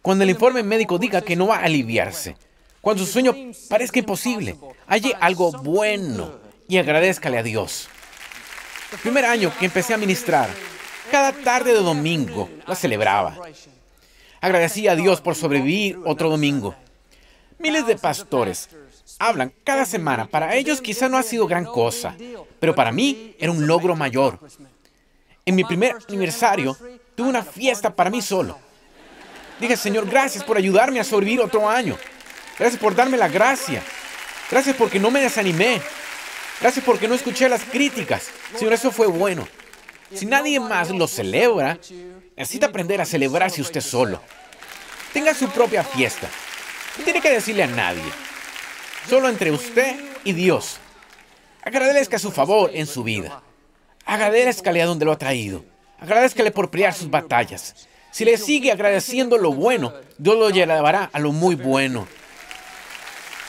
cuando 0.00 0.22
el 0.22 0.30
informe 0.30 0.62
médico 0.62 1.00
diga 1.00 1.20
que 1.20 1.34
no 1.34 1.48
va 1.48 1.56
a 1.56 1.64
aliviarse, 1.64 2.36
cuando 2.80 3.04
su 3.04 3.10
sueño 3.10 3.34
parezca 3.68 3.98
imposible, 3.98 4.56
halle 4.86 5.16
algo 5.20 5.50
bueno 5.50 6.38
y 6.68 6.78
agradezcale 6.78 7.36
a 7.36 7.42
Dios. 7.42 7.88
El 8.92 8.98
primer 8.98 9.24
año 9.24 9.52
que 9.58 9.66
empecé 9.66 9.94
a 9.94 9.98
ministrar, 9.98 10.48
cada 11.10 11.32
tarde 11.32 11.72
de 11.72 11.80
domingo 11.80 12.48
la 12.68 12.76
celebraba. 12.76 13.36
Agradecía 14.40 14.92
a 14.92 14.96
Dios 14.96 15.20
por 15.20 15.34
sobrevivir 15.34 15.98
otro 16.04 16.30
domingo. 16.30 16.76
Miles 17.58 17.84
de 17.88 17.96
pastores 17.96 18.68
hablan 19.18 19.52
cada 19.64 19.84
semana. 19.84 20.26
Para 20.26 20.54
ellos 20.54 20.80
quizá 20.80 21.08
no 21.08 21.18
ha 21.18 21.22
sido 21.22 21.46
gran 21.46 21.64
cosa, 21.64 22.16
pero 22.60 22.74
para 22.74 22.92
mí 22.92 23.34
era 23.38 23.52
un 23.52 23.66
logro 23.66 23.96
mayor. 23.96 24.38
En 25.46 25.54
mi 25.54 25.64
primer 25.64 25.96
aniversario 26.08 26.76
tuve 27.14 27.28
una 27.28 27.42
fiesta 27.42 27.94
para 27.94 28.10
mí 28.10 28.22
solo. 28.22 28.58
Dije, 29.60 29.76
Señor, 29.76 30.06
gracias 30.08 30.42
por 30.42 30.56
ayudarme 30.56 31.00
a 31.00 31.04
sobrevivir 31.04 31.40
otro 31.40 31.68
año. 31.68 31.96
Gracias 32.58 32.80
por 32.80 32.94
darme 32.94 33.16
la 33.16 33.28
gracia. 33.28 33.82
Gracias 34.50 34.76
porque 34.76 34.98
no 34.98 35.10
me 35.10 35.20
desanimé. 35.20 35.80
Gracias 36.60 36.84
porque 36.84 37.08
no 37.08 37.14
escuché 37.14 37.48
las 37.48 37.64
críticas. 37.64 38.30
Señor, 38.56 38.72
eso 38.72 38.90
fue 38.90 39.06
bueno. 39.06 39.46
Si 40.12 40.26
nadie 40.26 40.60
más 40.60 40.90
lo 40.90 41.06
celebra, 41.06 41.78
necesita 42.36 42.66
aprender 42.66 43.00
a 43.00 43.04
celebrarse 43.06 43.60
usted 43.60 43.80
solo. 43.80 44.20
Tenga 45.12 45.34
su 45.34 45.48
propia 45.48 45.84
fiesta. 45.84 46.28
No 46.98 47.04
tiene 47.04 47.20
que 47.20 47.30
decirle 47.30 47.64
a 47.64 47.68
nadie. 47.68 48.02
Solo 49.08 49.28
entre 49.28 49.50
usted 49.50 49.96
y 50.24 50.32
Dios. 50.32 50.78
Agradezca 51.62 52.18
su 52.18 52.30
favor 52.30 52.70
en 52.72 52.86
su 52.86 53.02
vida. 53.02 53.42
Agradezcale 54.06 54.80
a 54.80 54.86
donde 54.86 55.04
lo 55.04 55.12
ha 55.12 55.18
traído. 55.18 55.64
Agradezcale 56.00 56.50
por 56.50 56.70
pelear 56.70 56.94
sus 56.94 57.10
batallas. 57.10 57.86
Si 58.10 58.24
le 58.24 58.38
sigue 58.38 58.72
agradeciendo 58.72 59.36
lo 59.36 59.52
bueno, 59.52 59.92
Dios 60.16 60.36
lo 60.36 60.50
llevará 60.50 61.10
a 61.12 61.18
lo 61.18 61.32
muy 61.32 61.54
bueno. 61.54 62.06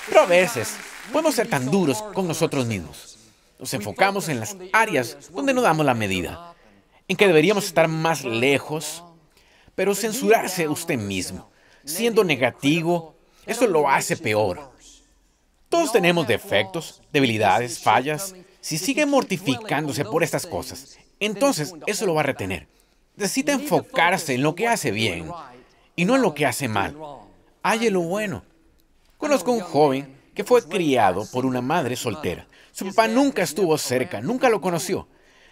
Pero 0.08 0.22
a 0.22 0.26
veces 0.26 0.76
podemos 1.12 1.36
ser 1.36 1.48
tan 1.48 1.70
duros 1.72 2.02
con 2.14 2.28
nosotros 2.28 2.66
mismos. 2.66 3.18
Nos 3.58 3.74
enfocamos 3.74 4.28
en 4.28 4.40
las 4.42 4.58
áreas 4.74 5.32
donde 5.32 5.54
no 5.54 5.62
damos 5.62 5.86
la 5.86 5.94
medida, 5.94 6.54
en 7.08 7.16
que 7.16 7.28
deberíamos 7.28 7.66
estar 7.66 7.88
más 7.88 8.26
lejos, 8.26 9.04
pero 9.76 9.96
censurarse 9.96 10.68
usted 10.68 10.98
mismo, 10.98 11.50
siendo 11.86 12.24
negativo, 12.24 13.16
eso 13.46 13.68
lo 13.68 13.90
hace 13.90 14.18
peor. 14.18 14.75
Todos 15.76 15.92
tenemos 15.92 16.26
defectos, 16.26 17.02
debilidades, 17.12 17.80
fallas. 17.80 18.34
Si 18.62 18.78
sigue 18.78 19.06
mortificándose 19.06 20.06
por 20.06 20.24
estas 20.24 20.48
cosas, 20.48 20.98
entonces 21.20 21.74
eso 21.86 22.06
lo 22.06 22.14
va 22.14 22.22
a 22.22 22.24
retener. 22.24 22.70
Necesita 23.18 23.52
enfocarse 23.52 24.36
en 24.36 24.42
lo 24.42 24.56
que 24.56 24.70
hace 24.70 24.92
bien 24.92 25.30
y 25.98 26.06
no 26.06 26.16
en 26.16 26.22
lo 26.22 26.34
que 26.34 26.46
hace 26.46 26.70
mal. 26.70 26.96
Halle 27.62 27.92
lo 27.92 28.00
bueno. 28.04 28.44
Conozco 29.18 29.52
un 29.52 29.60
joven 29.60 30.18
que 30.34 30.46
fue 30.46 30.64
criado 30.64 31.30
por 31.30 31.46
una 31.46 31.60
madre 31.60 31.98
soltera. 31.98 32.48
Su 32.72 32.86
papá 32.86 33.10
nunca 33.10 33.44
estuvo 33.44 33.78
cerca, 33.78 34.22
nunca 34.22 34.48
lo 34.48 34.62
conoció, 34.62 35.10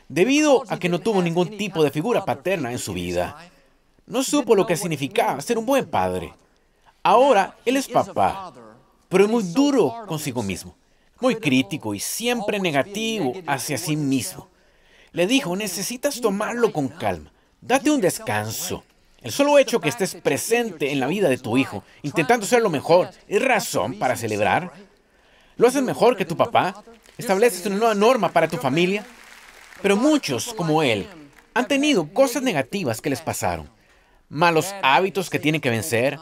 debido 0.08 0.64
a 0.70 0.80
que 0.80 0.88
no 0.88 1.00
tuvo 1.00 1.22
ningún 1.22 1.58
tipo 1.58 1.84
de 1.84 1.92
figura 1.92 2.24
paterna 2.24 2.72
en 2.72 2.80
su 2.80 2.94
vida. 2.94 3.52
No 4.06 4.24
supo 4.24 4.56
lo 4.56 4.66
que 4.66 4.78
significaba 4.78 5.42
ser 5.42 5.58
un 5.58 5.66
buen 5.66 5.86
padre. 5.86 6.34
Ahora 7.04 7.58
él 7.66 7.76
es 7.76 7.90
papá, 7.90 8.54
pero 9.14 9.28
muy 9.28 9.44
duro 9.44 10.06
consigo 10.08 10.42
mismo, 10.42 10.76
muy 11.20 11.36
crítico 11.36 11.94
y 11.94 12.00
siempre 12.00 12.60
negativo 12.60 13.34
hacia 13.46 13.78
sí 13.78 13.96
mismo. 13.96 14.50
Le 15.12 15.28
dijo, 15.28 15.56
necesitas 15.56 16.20
tomarlo 16.20 16.74
con 16.74 16.88
calma, 16.88 17.32
date 17.62 17.92
un 17.92 18.02
descanso. 18.02 18.84
El 19.22 19.32
solo 19.32 19.60
hecho 19.60 19.80
que 19.80 19.90
estés 19.90 20.16
presente 20.16 20.92
en 20.92 21.00
la 21.00 21.06
vida 21.06 21.30
de 21.30 21.38
tu 21.38 21.60
hijo, 21.60 21.84
intentando 22.02 22.48
ser 22.48 22.64
lo 22.64 22.72
mejor, 22.72 23.12
es 23.28 23.40
razón 23.40 24.00
para 24.00 24.16
celebrar. 24.16 24.74
¿Lo 25.58 25.68
haces 25.68 25.84
mejor 25.84 26.18
que 26.18 26.26
tu 26.26 26.36
papá? 26.36 26.84
¿Estableces 27.16 27.64
una 27.68 27.76
nueva 27.76 27.94
norma 27.94 28.30
para 28.30 28.48
tu 28.48 28.58
familia? 28.58 29.06
Pero 29.84 29.96
muchos, 29.96 30.56
como 30.56 30.82
él, 30.82 31.08
han 31.54 31.68
tenido 31.68 32.12
cosas 32.12 32.42
negativas 32.42 33.00
que 33.00 33.12
les 33.12 33.22
pasaron. 33.22 33.70
Malos 34.28 34.74
hábitos 34.82 35.30
que 35.30 35.38
tienen 35.38 35.62
que 35.62 35.70
vencer. 35.70 36.18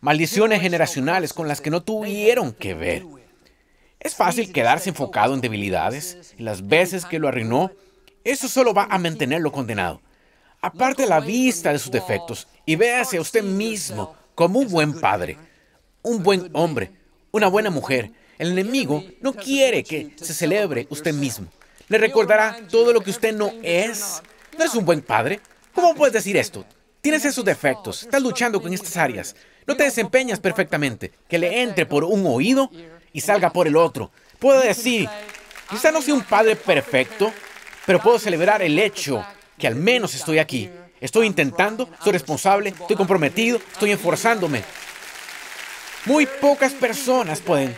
Maldiciones 0.00 0.62
generacionales 0.62 1.34
con 1.34 1.46
las 1.46 1.60
que 1.60 1.68
no 1.68 1.82
tuvieron 1.82 2.52
que 2.52 2.72
ver. 2.72 3.04
Es 3.98 4.14
fácil 4.14 4.50
quedarse 4.50 4.88
enfocado 4.88 5.34
en 5.34 5.42
debilidades 5.42 6.34
y 6.38 6.42
las 6.42 6.66
veces 6.66 7.04
que 7.04 7.18
lo 7.18 7.28
arruinó. 7.28 7.70
Eso 8.24 8.48
solo 8.48 8.72
va 8.72 8.88
a 8.90 8.98
mantenerlo 8.98 9.52
condenado. 9.52 10.00
Aparte 10.62 11.06
la 11.06 11.20
vista 11.20 11.70
de 11.72 11.78
sus 11.78 11.90
defectos 11.90 12.48
y 12.64 12.76
véase 12.76 13.18
a 13.18 13.20
usted 13.20 13.42
mismo 13.42 14.14
como 14.34 14.60
un 14.60 14.70
buen 14.70 14.98
padre, 14.98 15.36
un 16.00 16.22
buen 16.22 16.48
hombre, 16.54 16.92
una 17.30 17.48
buena 17.48 17.68
mujer. 17.68 18.10
El 18.38 18.52
enemigo 18.52 19.04
no 19.20 19.34
quiere 19.34 19.84
que 19.84 20.14
se 20.16 20.32
celebre 20.32 20.86
usted 20.88 21.12
mismo. 21.12 21.46
Le 21.88 21.98
recordará 21.98 22.58
todo 22.70 22.94
lo 22.94 23.02
que 23.02 23.10
usted 23.10 23.36
no 23.36 23.52
es. 23.62 24.22
¿No 24.56 24.64
es 24.64 24.74
un 24.74 24.86
buen 24.86 25.02
padre? 25.02 25.40
¿Cómo 25.74 25.94
puedes 25.94 26.14
decir 26.14 26.38
esto? 26.38 26.64
Tienes 27.02 27.24
esos 27.26 27.44
defectos, 27.44 28.02
estás 28.02 28.22
luchando 28.22 28.60
con 28.60 28.72
estas 28.72 28.96
áreas, 28.96 29.34
no 29.70 29.76
te 29.76 29.84
desempeñas 29.84 30.40
perfectamente. 30.40 31.12
Que 31.28 31.38
le 31.38 31.62
entre 31.62 31.86
por 31.86 32.02
un 32.02 32.26
oído 32.26 32.70
y 33.12 33.20
salga 33.20 33.52
por 33.52 33.68
el 33.68 33.76
otro. 33.76 34.10
Puedo 34.40 34.60
decir, 34.60 35.08
quizá 35.70 35.92
no 35.92 36.02
sea 36.02 36.14
un 36.14 36.24
padre 36.24 36.56
perfecto, 36.56 37.32
pero 37.86 38.02
puedo 38.02 38.18
celebrar 38.18 38.62
el 38.62 38.78
hecho 38.80 39.24
que 39.56 39.68
al 39.68 39.76
menos 39.76 40.14
estoy 40.14 40.40
aquí. 40.40 40.68
Estoy 41.00 41.28
intentando, 41.28 41.88
soy 42.02 42.12
responsable, 42.12 42.70
estoy 42.70 42.96
comprometido, 42.96 43.58
estoy 43.72 43.92
esforzándome. 43.92 44.64
Muy 46.04 46.26
pocas 46.26 46.72
personas 46.72 47.40
pueden 47.40 47.72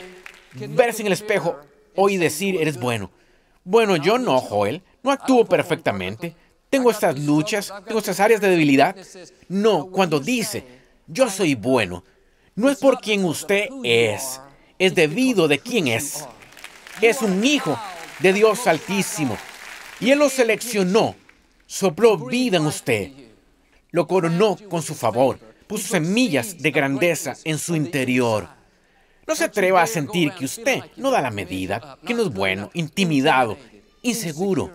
verse 0.55 1.03
en 1.03 1.09
el 1.09 1.13
espejo 1.13 1.61
hoy 1.95 2.15
y 2.15 2.17
decir, 2.17 2.57
eres 2.59 2.81
bueno. 2.81 3.11
Bueno, 3.65 3.97
yo 3.97 4.19
no, 4.19 4.41
Joel, 4.41 4.83
no 5.03 5.11
actúo 5.13 5.45
perfectamente. 5.45 6.35
tengo 6.71 6.91
estas 6.91 7.19
luchas, 7.19 7.71
tengo 7.87 7.99
estas 7.99 8.19
áreas 8.19 8.41
de 8.41 8.49
debilidad. 8.49 8.97
No, 9.49 9.89
cuando 9.89 10.21
dice, 10.21 10.82
yo 11.07 11.29
soy 11.31 11.55
bueno, 11.55 12.05
no 12.55 12.69
es 12.69 12.79
por 12.79 13.01
quien 13.01 13.25
usted 13.25 13.69
es, 13.83 14.41
es 14.79 14.95
debido 14.95 15.49
de 15.49 15.59
quién 15.59 15.89
es. 15.89 16.27
Es 17.01 17.23
un 17.23 17.45
hijo 17.45 17.79
de 18.21 18.33
Dios 18.33 18.67
Altísimo. 18.67 19.37
Y 20.01 20.11
Él 20.11 20.19
lo 20.19 20.29
seleccionó, 20.29 21.15
sopló 21.67 22.19
vida 22.19 22.59
en 22.59 22.67
usted, 22.67 23.13
lo 23.91 24.07
coronó 24.07 24.57
con 24.69 24.83
su 24.83 24.95
favor, 24.95 25.39
puso 25.67 25.89
semillas 25.89 26.59
de 26.59 26.71
grandeza 26.71 27.35
en 27.45 27.59
su 27.59 27.77
interior. 27.77 28.49
No 29.27 29.37
se 29.37 29.45
atreva 29.45 29.83
a 29.83 29.87
sentir 29.87 30.33
que 30.33 30.45
usted 30.45 30.81
no 30.97 31.11
da 31.11 31.23
la 31.23 31.31
medida, 31.31 31.99
que 32.05 32.15
no 32.15 32.23
es 32.23 32.31
bueno, 32.31 32.71
intimidado, 32.75 33.57
inseguro. 34.03 34.71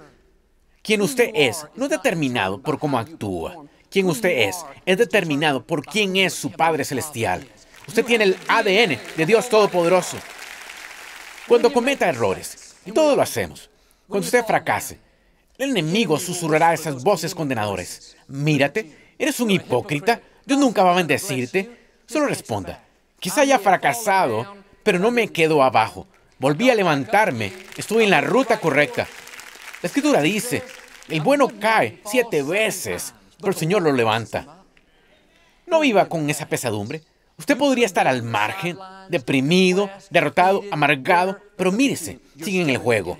Quien 0.81 1.01
usted 1.01 1.31
es 1.33 1.65
no 1.75 1.85
es 1.85 1.91
determinado 1.91 2.61
por 2.61 2.79
cómo 2.79 2.97
actúa. 2.97 3.65
Quien 3.89 4.07
usted 4.07 4.47
es 4.49 4.57
es 4.85 4.97
determinado 4.97 5.63
por 5.63 5.85
quién 5.85 6.15
es 6.17 6.33
su 6.33 6.51
Padre 6.51 6.83
Celestial. 6.83 7.47
Usted 7.87 8.05
tiene 8.05 8.25
el 8.25 8.37
ADN 8.47 8.99
de 9.15 9.25
Dios 9.25 9.49
Todopoderoso. 9.49 10.17
Cuando 11.47 11.71
cometa 11.71 12.09
errores, 12.09 12.75
y 12.85 12.91
todo 12.91 13.15
lo 13.15 13.21
hacemos, 13.21 13.69
cuando 14.07 14.25
usted 14.25 14.45
fracase, 14.45 14.99
el 15.57 15.71
enemigo 15.71 16.19
susurrará 16.19 16.73
esas 16.73 17.03
voces 17.03 17.33
condenadoras. 17.33 18.15
Mírate, 18.27 19.13
eres 19.17 19.39
un 19.39 19.51
hipócrita, 19.51 20.21
Dios 20.45 20.59
nunca 20.59 20.83
va 20.83 20.91
a 20.91 20.97
bendecirte. 20.97 21.69
Solo 22.05 22.27
responda, 22.27 22.83
quizá 23.19 23.41
haya 23.41 23.57
fracasado, 23.57 24.57
pero 24.83 24.99
no 24.99 25.11
me 25.11 25.29
quedo 25.29 25.63
abajo. 25.63 26.07
Volví 26.39 26.69
a 26.69 26.75
levantarme, 26.75 27.51
estuve 27.75 28.03
en 28.03 28.11
la 28.11 28.21
ruta 28.21 28.59
correcta. 28.59 29.07
La 29.81 29.87
escritura 29.87 30.21
dice, 30.21 30.63
el 31.09 31.21
bueno 31.21 31.47
cae 31.59 32.01
siete 32.05 32.43
veces, 32.43 33.13
pero 33.39 33.49
el 33.49 33.57
Señor 33.57 33.81
lo 33.81 33.91
levanta. 33.91 34.63
No 35.65 35.81
viva 35.81 36.07
con 36.07 36.29
esa 36.29 36.47
pesadumbre. 36.47 37.03
Usted 37.37 37.57
podría 37.57 37.85
estar 37.85 38.07
al 38.07 38.23
margen, 38.23 38.77
deprimido, 39.09 39.89
derrotado, 40.09 40.63
amargado, 40.71 41.39
pero 41.55 41.71
mírese, 41.71 42.19
sigue 42.41 42.61
en 42.61 42.69
el 42.69 42.77
juego. 42.77 43.17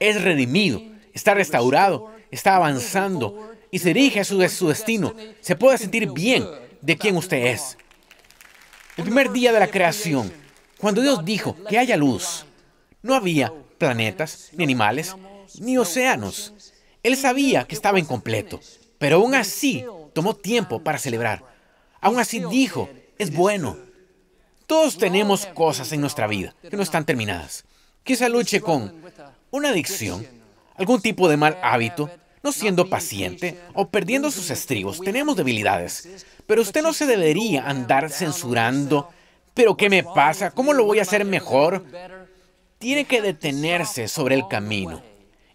Es 0.00 0.20
redimido, 0.20 0.82
está 1.12 1.34
restaurado, 1.34 2.10
está 2.30 2.56
avanzando 2.56 3.52
y 3.70 3.78
se 3.78 3.88
dirige 3.88 4.20
a 4.20 4.24
su, 4.24 4.46
su 4.48 4.68
destino. 4.68 5.14
Se 5.40 5.54
puede 5.54 5.78
sentir 5.78 6.10
bien 6.10 6.44
de 6.80 6.96
quién 6.96 7.16
usted 7.16 7.46
es. 7.46 7.78
El 8.96 9.04
primer 9.04 9.30
día 9.30 9.52
de 9.52 9.60
la 9.60 9.68
creación, 9.68 10.32
cuando 10.78 11.00
Dios 11.00 11.24
dijo 11.24 11.56
que 11.68 11.78
haya 11.78 11.96
luz, 11.96 12.44
no 13.02 13.14
había 13.14 13.52
planetas, 13.78 14.50
ni 14.52 14.64
animales, 14.64 15.14
ni 15.60 15.78
océanos. 15.78 16.72
Él 17.02 17.16
sabía 17.16 17.64
que 17.64 17.74
estaba 17.74 17.98
incompleto, 17.98 18.60
pero 19.02 19.16
aún 19.16 19.34
así 19.34 19.84
tomó 20.12 20.36
tiempo 20.36 20.78
para 20.78 20.96
celebrar. 20.96 21.42
Aún 22.00 22.20
así 22.20 22.40
dijo, 22.48 22.88
es 23.18 23.34
bueno. 23.34 23.76
Todos 24.68 24.96
tenemos 24.96 25.44
cosas 25.46 25.90
en 25.90 26.00
nuestra 26.00 26.28
vida 26.28 26.54
que 26.70 26.76
no 26.76 26.84
están 26.84 27.04
terminadas. 27.04 27.64
Quizá 28.04 28.28
luche 28.28 28.60
con 28.60 28.94
una 29.50 29.70
adicción, 29.70 30.24
algún 30.76 31.00
tipo 31.00 31.28
de 31.28 31.36
mal 31.36 31.58
hábito, 31.64 32.10
no 32.44 32.52
siendo 32.52 32.88
paciente 32.88 33.58
o 33.74 33.88
perdiendo 33.88 34.30
sus 34.30 34.50
estribos. 34.50 35.00
Tenemos 35.00 35.36
debilidades. 35.36 36.08
Pero 36.46 36.62
usted 36.62 36.80
no 36.80 36.92
se 36.92 37.06
debería 37.06 37.68
andar 37.68 38.08
censurando. 38.08 39.08
¿Pero 39.52 39.76
qué 39.76 39.90
me 39.90 40.04
pasa? 40.04 40.52
¿Cómo 40.52 40.72
lo 40.72 40.84
voy 40.84 41.00
a 41.00 41.02
hacer 41.02 41.24
mejor? 41.24 41.84
Tiene 42.78 43.04
que 43.04 43.20
detenerse 43.20 44.06
sobre 44.06 44.36
el 44.36 44.46
camino 44.46 45.02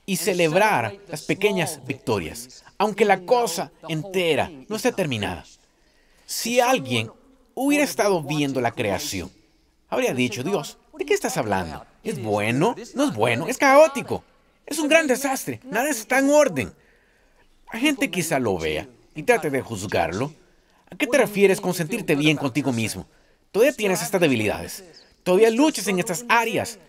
y 0.06 0.18
celebrar 0.18 0.98
las 1.08 1.22
pequeñas 1.22 1.80
victorias, 1.86 2.66
aunque 2.78 3.06
la 3.06 3.26
cosa 3.26 3.72
entera 3.88 4.52
no 4.68 4.76
esté 4.76 4.92
terminada. 4.92 5.46
Si 6.26 6.60
alguien 6.60 7.12
hubiera 7.54 7.84
estado 7.84 8.22
viendo 8.22 8.62
la 8.62 8.72
creación, 8.72 9.32
habría 9.90 10.14
dicho, 10.14 10.44
Dios, 10.44 10.78
¿de 10.98 11.06
qué 11.06 11.14
estás 11.14 11.38
hablando? 11.38 11.86
¿Es 12.04 12.22
bueno? 12.22 12.76
No 12.96 13.06
es 13.06 13.14
bueno, 13.14 13.48
es 13.48 13.58
caótico. 13.58 14.24
Es 14.66 14.80
un 14.80 14.90
gran 14.90 15.08
desastre, 15.08 15.62
nada 15.64 15.90
está 15.90 16.20
en 16.20 16.30
orden. 16.30 16.74
La 17.72 17.80
gente 17.80 18.12
quizá 18.12 18.40
lo 18.40 18.58
vea 18.58 18.88
y 19.16 19.24
trate 19.24 19.50
de 19.50 19.62
juzgarlo. 19.62 20.34
¿A 20.90 20.96
qué 20.96 21.08
te 21.08 21.18
refieres 21.18 21.60
con 21.60 21.74
sentirte 21.74 22.16
bien 22.16 22.38
contigo 22.38 22.72
mismo? 22.72 23.08
Todavía 23.52 23.74
tienes 23.74 24.02
estas 24.02 24.22
debilidades. 24.22 24.84
Todavía 25.24 25.50
luchas 25.50 25.88
en 25.88 26.00
estas 26.00 26.26
áreas. 26.30 26.80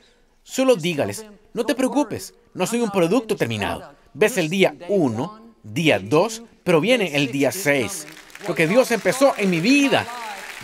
Solo 0.42 0.76
dígales, 0.76 1.24
no 1.52 1.64
te 1.64 1.74
preocupes, 1.74 2.34
no 2.54 2.66
soy 2.66 2.80
un 2.80 2.90
producto 2.90 3.36
terminado. 3.36 3.92
Ves 4.14 4.38
el 4.38 4.48
día 4.48 4.74
1, 4.88 5.47
día 5.72 5.98
2, 5.98 6.42
pero 6.64 6.80
viene 6.80 7.16
el 7.16 7.30
día 7.32 7.52
6. 7.52 8.06
Lo 8.46 8.54
que 8.54 8.66
Dios 8.66 8.90
empezó 8.90 9.34
en 9.36 9.50
mi 9.50 9.60
vida 9.60 10.06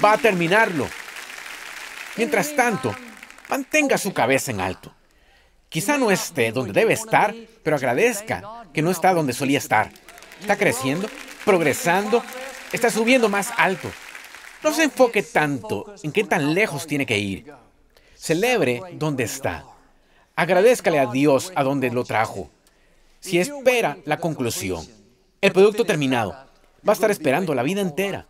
va 0.03 0.13
a 0.13 0.19
terminarlo. 0.19 0.89
Mientras 2.17 2.55
tanto, 2.55 2.95
mantenga 3.49 3.99
su 3.99 4.13
cabeza 4.13 4.51
en 4.51 4.61
alto. 4.61 4.95
Quizá 5.69 5.99
no 5.99 6.11
esté 6.11 6.53
donde 6.53 6.73
debe 6.73 6.93
estar, 6.93 7.35
pero 7.63 7.77
agradezca 7.77 8.65
que 8.73 8.83
no 8.83 8.91
está 8.91 9.13
donde 9.13 9.33
solía 9.33 9.59
estar. 9.59 9.91
Está 10.41 10.57
creciendo, 10.57 11.09
progresando, 11.45 12.23
está 12.73 12.91
subiendo 12.91 13.29
más 13.29 13.51
alto. 13.57 13.91
No 14.63 14.73
se 14.73 14.85
enfoque 14.85 15.23
tanto 15.23 15.95
en 16.03 16.13
qué 16.13 16.25
tan 16.25 16.55
lejos 16.55 16.87
tiene 16.87 17.07
que 17.07 17.19
ir. 17.19 17.53
Celebre 18.15 18.81
donde 18.93 19.25
está. 19.25 19.65
Agradezcale 20.37 20.99
a 20.99 21.07
Dios 21.07 21.53
a 21.57 21.63
donde 21.65 21.91
lo 21.91 22.05
trajo. 22.05 22.51
Si 23.25 23.39
espera 23.39 23.97
la 24.05 24.19
conclusión, 24.19 24.87
el 25.41 25.51
producto 25.51 25.87
terminado, 25.87 26.33
va 26.87 26.93
a 26.93 26.93
estar 26.93 27.11
esperando 27.11 27.55
la 27.55 27.63
vida 27.63 27.81
entera. 27.81 28.27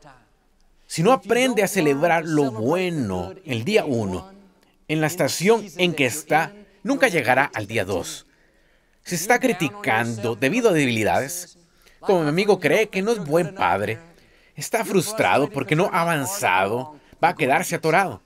Si 0.87 1.03
no 1.03 1.13
aprende 1.13 1.65
a 1.65 1.69
celebrar 1.69 2.25
lo 2.25 2.53
bueno 2.53 3.35
el 3.45 3.65
día 3.65 3.85
uno, 3.85 4.31
en 4.87 5.01
la 5.01 5.09
estación 5.09 5.67
en 5.79 5.95
que 5.95 6.07
está, 6.07 6.53
nunca 6.85 7.09
llegará 7.09 7.51
al 7.53 7.67
día 7.67 7.85
dos. 7.85 8.27
Si 9.03 9.17
está 9.17 9.41
criticando 9.41 10.37
debido 10.37 10.71
a 10.71 10.75
debilidades, 10.75 11.59
como 11.99 12.23
mi 12.23 12.29
amigo 12.29 12.61
cree 12.61 12.89
que 12.89 13.03
no 13.03 13.11
es 13.11 13.19
buen 13.19 13.53
padre, 13.53 13.99
está 14.55 14.85
frustrado 14.85 15.51
porque 15.51 15.75
no 15.75 15.91
ha 15.93 16.03
avanzado, 16.03 16.95
va 17.23 17.31
a 17.31 17.35
quedarse 17.35 17.75
atorado. 17.75 18.23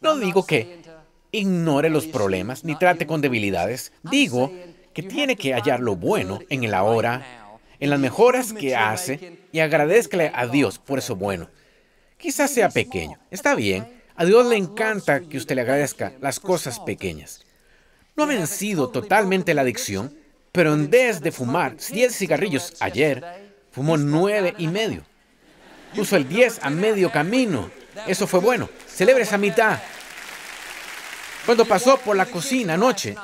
No 0.00 0.16
digo 0.16 0.46
que 0.46 0.84
ignore 1.32 1.90
los 1.90 2.06
problemas 2.06 2.62
ni 2.62 2.76
trate 2.76 3.08
con 3.08 3.20
debilidades. 3.20 3.92
Digo 4.04 4.52
que 4.92 5.02
tiene 5.02 5.36
que 5.36 5.54
hallar 5.54 5.80
lo 5.80 5.96
bueno 5.96 6.40
en 6.48 6.64
el 6.64 6.74
ahora, 6.74 7.58
en 7.78 7.90
las 7.90 7.98
mejoras 7.98 8.52
que 8.52 8.76
hace 8.76 9.38
y 9.52 9.60
agradezcale 9.60 10.30
a 10.34 10.46
Dios 10.46 10.78
por 10.78 10.98
eso 10.98 11.16
bueno. 11.16 11.48
Quizás 12.18 12.50
sea 12.50 12.68
pequeño, 12.68 13.18
está 13.30 13.54
bien. 13.54 14.00
A 14.16 14.24
Dios 14.26 14.46
le 14.46 14.56
encanta 14.56 15.20
que 15.20 15.38
usted 15.38 15.54
le 15.54 15.62
agradezca 15.62 16.12
las 16.20 16.38
cosas 16.38 16.78
pequeñas. 16.80 17.46
No 18.16 18.24
ha 18.24 18.26
vencido 18.26 18.90
totalmente 18.90 19.54
la 19.54 19.62
adicción, 19.62 20.14
pero 20.52 20.74
en 20.74 20.90
vez 20.90 21.22
de 21.22 21.32
fumar 21.32 21.76
10 21.76 22.14
cigarrillos 22.14 22.74
ayer, 22.80 23.24
fumó 23.70 23.96
nueve 23.96 24.54
y 24.58 24.66
medio. 24.66 25.02
Puso 25.94 26.16
el 26.16 26.28
10 26.28 26.60
a 26.62 26.70
medio 26.70 27.10
camino. 27.10 27.70
Eso 28.06 28.26
fue 28.26 28.40
bueno. 28.40 28.68
Celebre 28.86 29.22
esa 29.22 29.38
mitad. 29.38 29.78
Cuando 31.46 31.64
pasó 31.64 31.96
por 31.96 32.16
la 32.16 32.26
cocina 32.26 32.74
anoche, 32.74 33.16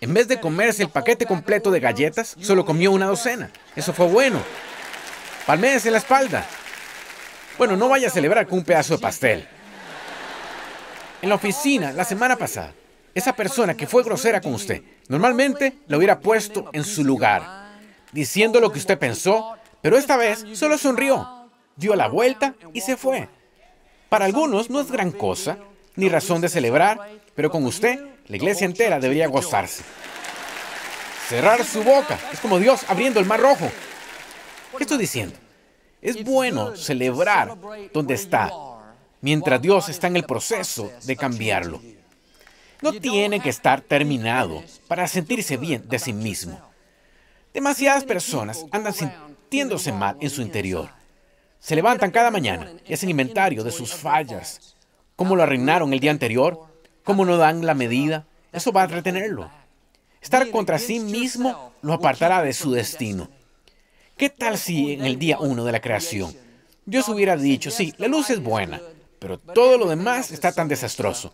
en 0.00 0.14
vez 0.14 0.28
de 0.28 0.40
comerse 0.40 0.84
el 0.84 0.90
paquete 0.90 1.26
completo 1.26 1.70
de 1.70 1.80
galletas, 1.80 2.36
solo 2.40 2.64
comió 2.64 2.92
una 2.92 3.06
docena. 3.06 3.50
Eso 3.74 3.92
fue 3.92 4.06
bueno. 4.06 4.40
Palmees 5.46 5.86
en 5.86 5.92
la 5.92 5.98
espalda. 5.98 6.46
Bueno, 7.56 7.76
no 7.76 7.88
vaya 7.88 8.08
a 8.08 8.10
celebrar 8.10 8.46
con 8.46 8.58
un 8.58 8.64
pedazo 8.64 8.94
de 8.94 9.00
pastel. 9.00 9.48
En 11.20 11.28
la 11.28 11.34
oficina, 11.34 11.92
la 11.92 12.04
semana 12.04 12.36
pasada, 12.36 12.72
esa 13.12 13.32
persona 13.32 13.76
que 13.76 13.88
fue 13.88 14.04
grosera 14.04 14.40
con 14.40 14.54
usted, 14.54 14.82
normalmente 15.08 15.78
la 15.88 15.96
hubiera 15.96 16.20
puesto 16.20 16.70
en 16.72 16.84
su 16.84 17.02
lugar, 17.02 17.42
diciendo 18.12 18.60
lo 18.60 18.70
que 18.70 18.78
usted 18.78 18.96
pensó, 18.98 19.56
pero 19.82 19.98
esta 19.98 20.16
vez 20.16 20.44
solo 20.52 20.78
sonrió, 20.78 21.50
dio 21.74 21.96
la 21.96 22.06
vuelta 22.06 22.54
y 22.72 22.82
se 22.82 22.96
fue. 22.96 23.28
Para 24.08 24.26
algunos 24.26 24.70
no 24.70 24.80
es 24.80 24.92
gran 24.92 25.10
cosa, 25.10 25.58
ni 25.96 26.08
razón 26.08 26.40
de 26.40 26.48
celebrar, 26.48 27.00
pero 27.34 27.50
con 27.50 27.66
usted, 27.66 27.98
la 28.28 28.36
iglesia 28.36 28.66
entera 28.66 29.00
debería 29.00 29.26
gozarse. 29.26 29.82
Cerrar 31.28 31.64
su 31.64 31.82
boca 31.82 32.18
es 32.32 32.40
como 32.40 32.58
Dios 32.58 32.84
abriendo 32.88 33.20
el 33.20 33.26
mar 33.26 33.40
rojo. 33.40 33.70
¿Qué 34.76 34.84
estoy 34.84 34.98
diciendo? 34.98 35.36
Es 36.00 36.22
bueno 36.22 36.76
celebrar 36.76 37.56
donde 37.92 38.14
está, 38.14 38.50
mientras 39.20 39.60
Dios 39.60 39.88
está 39.88 40.06
en 40.06 40.16
el 40.16 40.24
proceso 40.24 40.92
de 41.04 41.16
cambiarlo. 41.16 41.80
No 42.80 42.92
tiene 42.92 43.40
que 43.40 43.48
estar 43.48 43.80
terminado 43.80 44.62
para 44.86 45.08
sentirse 45.08 45.56
bien 45.56 45.88
de 45.88 45.98
sí 45.98 46.12
mismo. 46.12 46.60
Demasiadas 47.52 48.04
personas 48.04 48.66
andan 48.70 48.94
sintiéndose 48.94 49.90
mal 49.90 50.16
en 50.20 50.30
su 50.30 50.42
interior. 50.42 50.90
Se 51.58 51.74
levantan 51.74 52.12
cada 52.12 52.30
mañana 52.30 52.70
y 52.86 52.94
hacen 52.94 53.10
inventario 53.10 53.64
de 53.64 53.72
sus 53.72 53.92
fallas, 53.92 54.76
cómo 55.16 55.34
lo 55.34 55.42
arruinaron 55.42 55.92
el 55.92 55.98
día 55.98 56.12
anterior, 56.12 56.67
cómo 57.08 57.24
no 57.24 57.38
dan 57.38 57.64
la 57.64 57.72
medida. 57.72 58.26
Eso 58.52 58.70
va 58.70 58.82
a 58.82 58.86
retenerlo. 58.86 59.50
Estar 60.20 60.50
contra 60.50 60.78
sí 60.78 61.00
mismo 61.00 61.72
lo 61.80 61.94
apartará 61.94 62.42
de 62.42 62.52
su 62.52 62.70
destino. 62.70 63.30
¿Qué 64.18 64.28
tal 64.28 64.58
si 64.58 64.92
en 64.92 65.06
el 65.06 65.18
día 65.18 65.38
uno 65.38 65.64
de 65.64 65.72
la 65.72 65.80
creación 65.80 66.36
Dios 66.84 67.08
hubiera 67.08 67.34
dicho, 67.38 67.70
sí, 67.70 67.94
la 67.96 68.08
luz 68.08 68.28
es 68.28 68.42
buena, 68.42 68.82
pero 69.20 69.38
todo 69.38 69.78
lo 69.78 69.88
demás 69.88 70.32
está 70.32 70.52
tan 70.52 70.68
desastroso? 70.68 71.32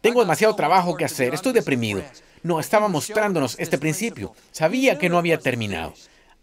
Tengo 0.00 0.20
demasiado 0.20 0.56
trabajo 0.56 0.96
que 0.96 1.04
hacer, 1.04 1.34
estoy 1.34 1.52
deprimido. 1.52 2.02
No, 2.42 2.58
estaba 2.58 2.88
mostrándonos 2.88 3.58
este 3.58 3.76
principio. 3.76 4.32
Sabía 4.52 4.96
que 4.96 5.10
no 5.10 5.18
había 5.18 5.38
terminado. 5.38 5.92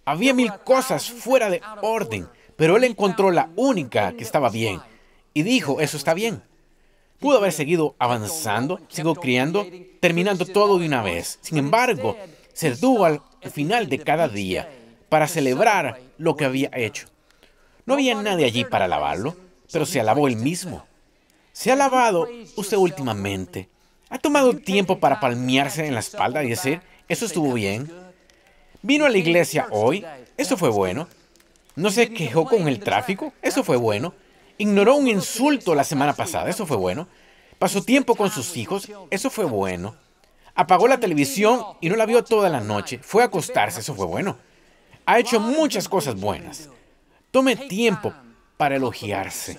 Había 0.05 0.35
mil 0.35 0.53
cosas 0.63 1.09
fuera 1.09 1.49
de 1.49 1.63
orden, 1.81 2.27
pero 2.55 2.77
él 2.77 2.83
encontró 2.83 3.31
la 3.31 3.49
única 3.55 4.11
que 4.11 4.23
estaba 4.23 4.51
bien. 4.51 4.79
Y 5.33 5.41
dijo, 5.41 5.81
eso 5.81 5.97
está 5.97 6.13
bien. 6.13 6.43
Pudo 7.19 7.37
haber 7.37 7.51
seguido 7.51 7.95
avanzando, 7.97 8.79
sigo 8.89 9.15
criando, 9.15 9.65
terminando 9.99 10.45
todo 10.45 10.77
de 10.77 10.85
una 10.85 11.01
vez. 11.01 11.39
Sin 11.41 11.57
embargo, 11.57 12.15
se 12.53 12.71
detuvo 12.71 13.05
al 13.05 13.21
final 13.51 13.89
de 13.89 13.99
cada 13.99 14.27
día 14.27 14.69
para 15.09 15.27
celebrar 15.27 15.99
lo 16.17 16.35
que 16.35 16.45
había 16.45 16.69
hecho. 16.73 17.07
No 17.85 17.95
había 17.95 18.15
nadie 18.15 18.45
allí 18.45 18.65
para 18.65 18.85
alabarlo, 18.85 19.35
pero 19.71 19.85
se 19.85 19.99
alabó 19.99 20.27
él 20.27 20.35
mismo. 20.35 20.85
¿Se 21.53 21.71
ha 21.71 21.73
alabado 21.73 22.27
usted 22.55 22.77
últimamente? 22.77 23.69
¿Ha 24.09 24.19
tomado 24.19 24.55
tiempo 24.55 24.99
para 24.99 25.19
palmearse 25.19 25.87
en 25.87 25.93
la 25.95 26.01
espalda 26.01 26.43
y 26.43 26.49
decir, 26.49 26.81
eso 27.07 27.25
estuvo 27.25 27.53
bien? 27.53 27.91
¿Vino 28.83 29.05
a 29.05 29.09
la 29.09 29.17
iglesia 29.17 29.67
hoy? 29.71 30.05
Eso 30.37 30.55
fue 30.55 30.69
bueno. 30.69 31.07
¿No 31.75 31.89
se 31.89 32.13
quejó 32.13 32.45
con 32.45 32.67
el 32.67 32.79
tráfico? 32.79 33.33
Eso 33.41 33.63
fue 33.63 33.77
bueno. 33.77 34.13
¿Ignoró 34.57 34.95
un 34.95 35.07
insulto 35.07 35.75
la 35.75 35.83
semana 35.83 36.13
pasada? 36.13 36.49
Eso 36.49 36.65
fue 36.65 36.77
bueno. 36.77 37.07
¿Pasó 37.59 37.83
tiempo 37.83 38.15
con 38.15 38.31
sus 38.31 38.55
hijos? 38.57 38.89
Eso 39.09 39.29
fue 39.29 39.45
bueno. 39.45 39.95
Apagó 40.55 40.87
la 40.87 40.99
televisión 40.99 41.61
y 41.81 41.89
no 41.89 41.95
la 41.95 42.05
vio 42.05 42.23
toda 42.23 42.49
la 42.49 42.59
noche. 42.59 42.99
Fue 43.01 43.21
a 43.23 43.27
acostarse. 43.27 43.79
Eso 43.79 43.93
fue 43.93 44.05
bueno 44.05 44.37
ha 45.07 45.19
hecho 45.19 45.39
muchas 45.39 45.87
cosas 45.87 46.19
buenas. 46.19 46.69
Tome 47.31 47.55
tiempo 47.55 48.13
para 48.57 48.75
elogiarse. 48.75 49.57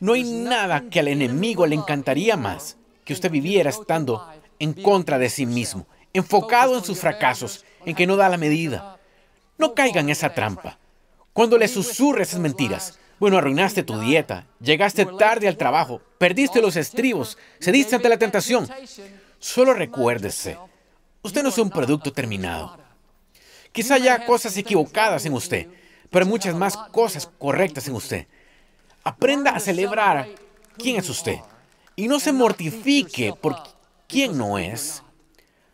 No 0.00 0.14
hay 0.14 0.24
nada 0.24 0.88
que 0.90 0.98
al 0.98 1.08
enemigo 1.08 1.66
le 1.66 1.76
encantaría 1.76 2.38
más 2.38 2.78
que 3.04 3.12
usted 3.12 3.30
viviera 3.30 3.68
estando 3.68 4.26
en 4.58 4.72
contra 4.72 5.18
de 5.18 5.28
sí 5.28 5.44
mismo, 5.44 5.86
enfocado 6.14 6.78
en 6.78 6.84
sus 6.84 6.98
fracasos, 6.98 7.66
en 7.84 7.94
que 7.94 8.06
no 8.06 8.16
da 8.16 8.30
la 8.30 8.38
medida. 8.38 8.98
No 9.58 9.74
caiga 9.74 10.00
en 10.00 10.08
esa 10.08 10.32
trampa. 10.32 10.78
Cuando 11.34 11.58
le 11.58 11.68
susurre 11.68 12.22
esas 12.22 12.40
mentiras, 12.40 12.98
bueno, 13.20 13.36
arruinaste 13.36 13.82
tu 13.82 14.00
dieta, 14.00 14.46
llegaste 14.60 15.04
tarde 15.04 15.46
al 15.46 15.58
trabajo, 15.58 16.00
perdiste 16.16 16.62
los 16.62 16.74
estribos, 16.76 17.36
cediste 17.60 17.94
ante 17.94 18.08
la 18.08 18.16
tentación. 18.16 18.66
Solo 19.38 19.74
recuérdese, 19.74 20.56
usted 21.20 21.42
no 21.42 21.50
es 21.50 21.58
un 21.58 21.68
producto 21.68 22.12
terminado. 22.12 22.78
Quizá 23.72 23.96
haya 23.96 24.24
cosas 24.24 24.56
equivocadas 24.56 25.26
en 25.26 25.34
usted, 25.34 25.68
pero 26.08 26.24
hay 26.24 26.30
muchas 26.30 26.54
más 26.54 26.76
cosas 26.76 27.30
correctas 27.38 27.86
en 27.88 27.94
usted. 27.94 28.26
Aprenda 29.04 29.50
a 29.50 29.60
celebrar 29.60 30.26
quién 30.78 30.96
es 30.96 31.08
usted 31.10 31.36
y 31.96 32.08
no 32.08 32.18
se 32.20 32.32
mortifique 32.32 33.34
por 33.38 33.54
quién 34.08 34.36
no 34.36 34.58
es. 34.58 35.02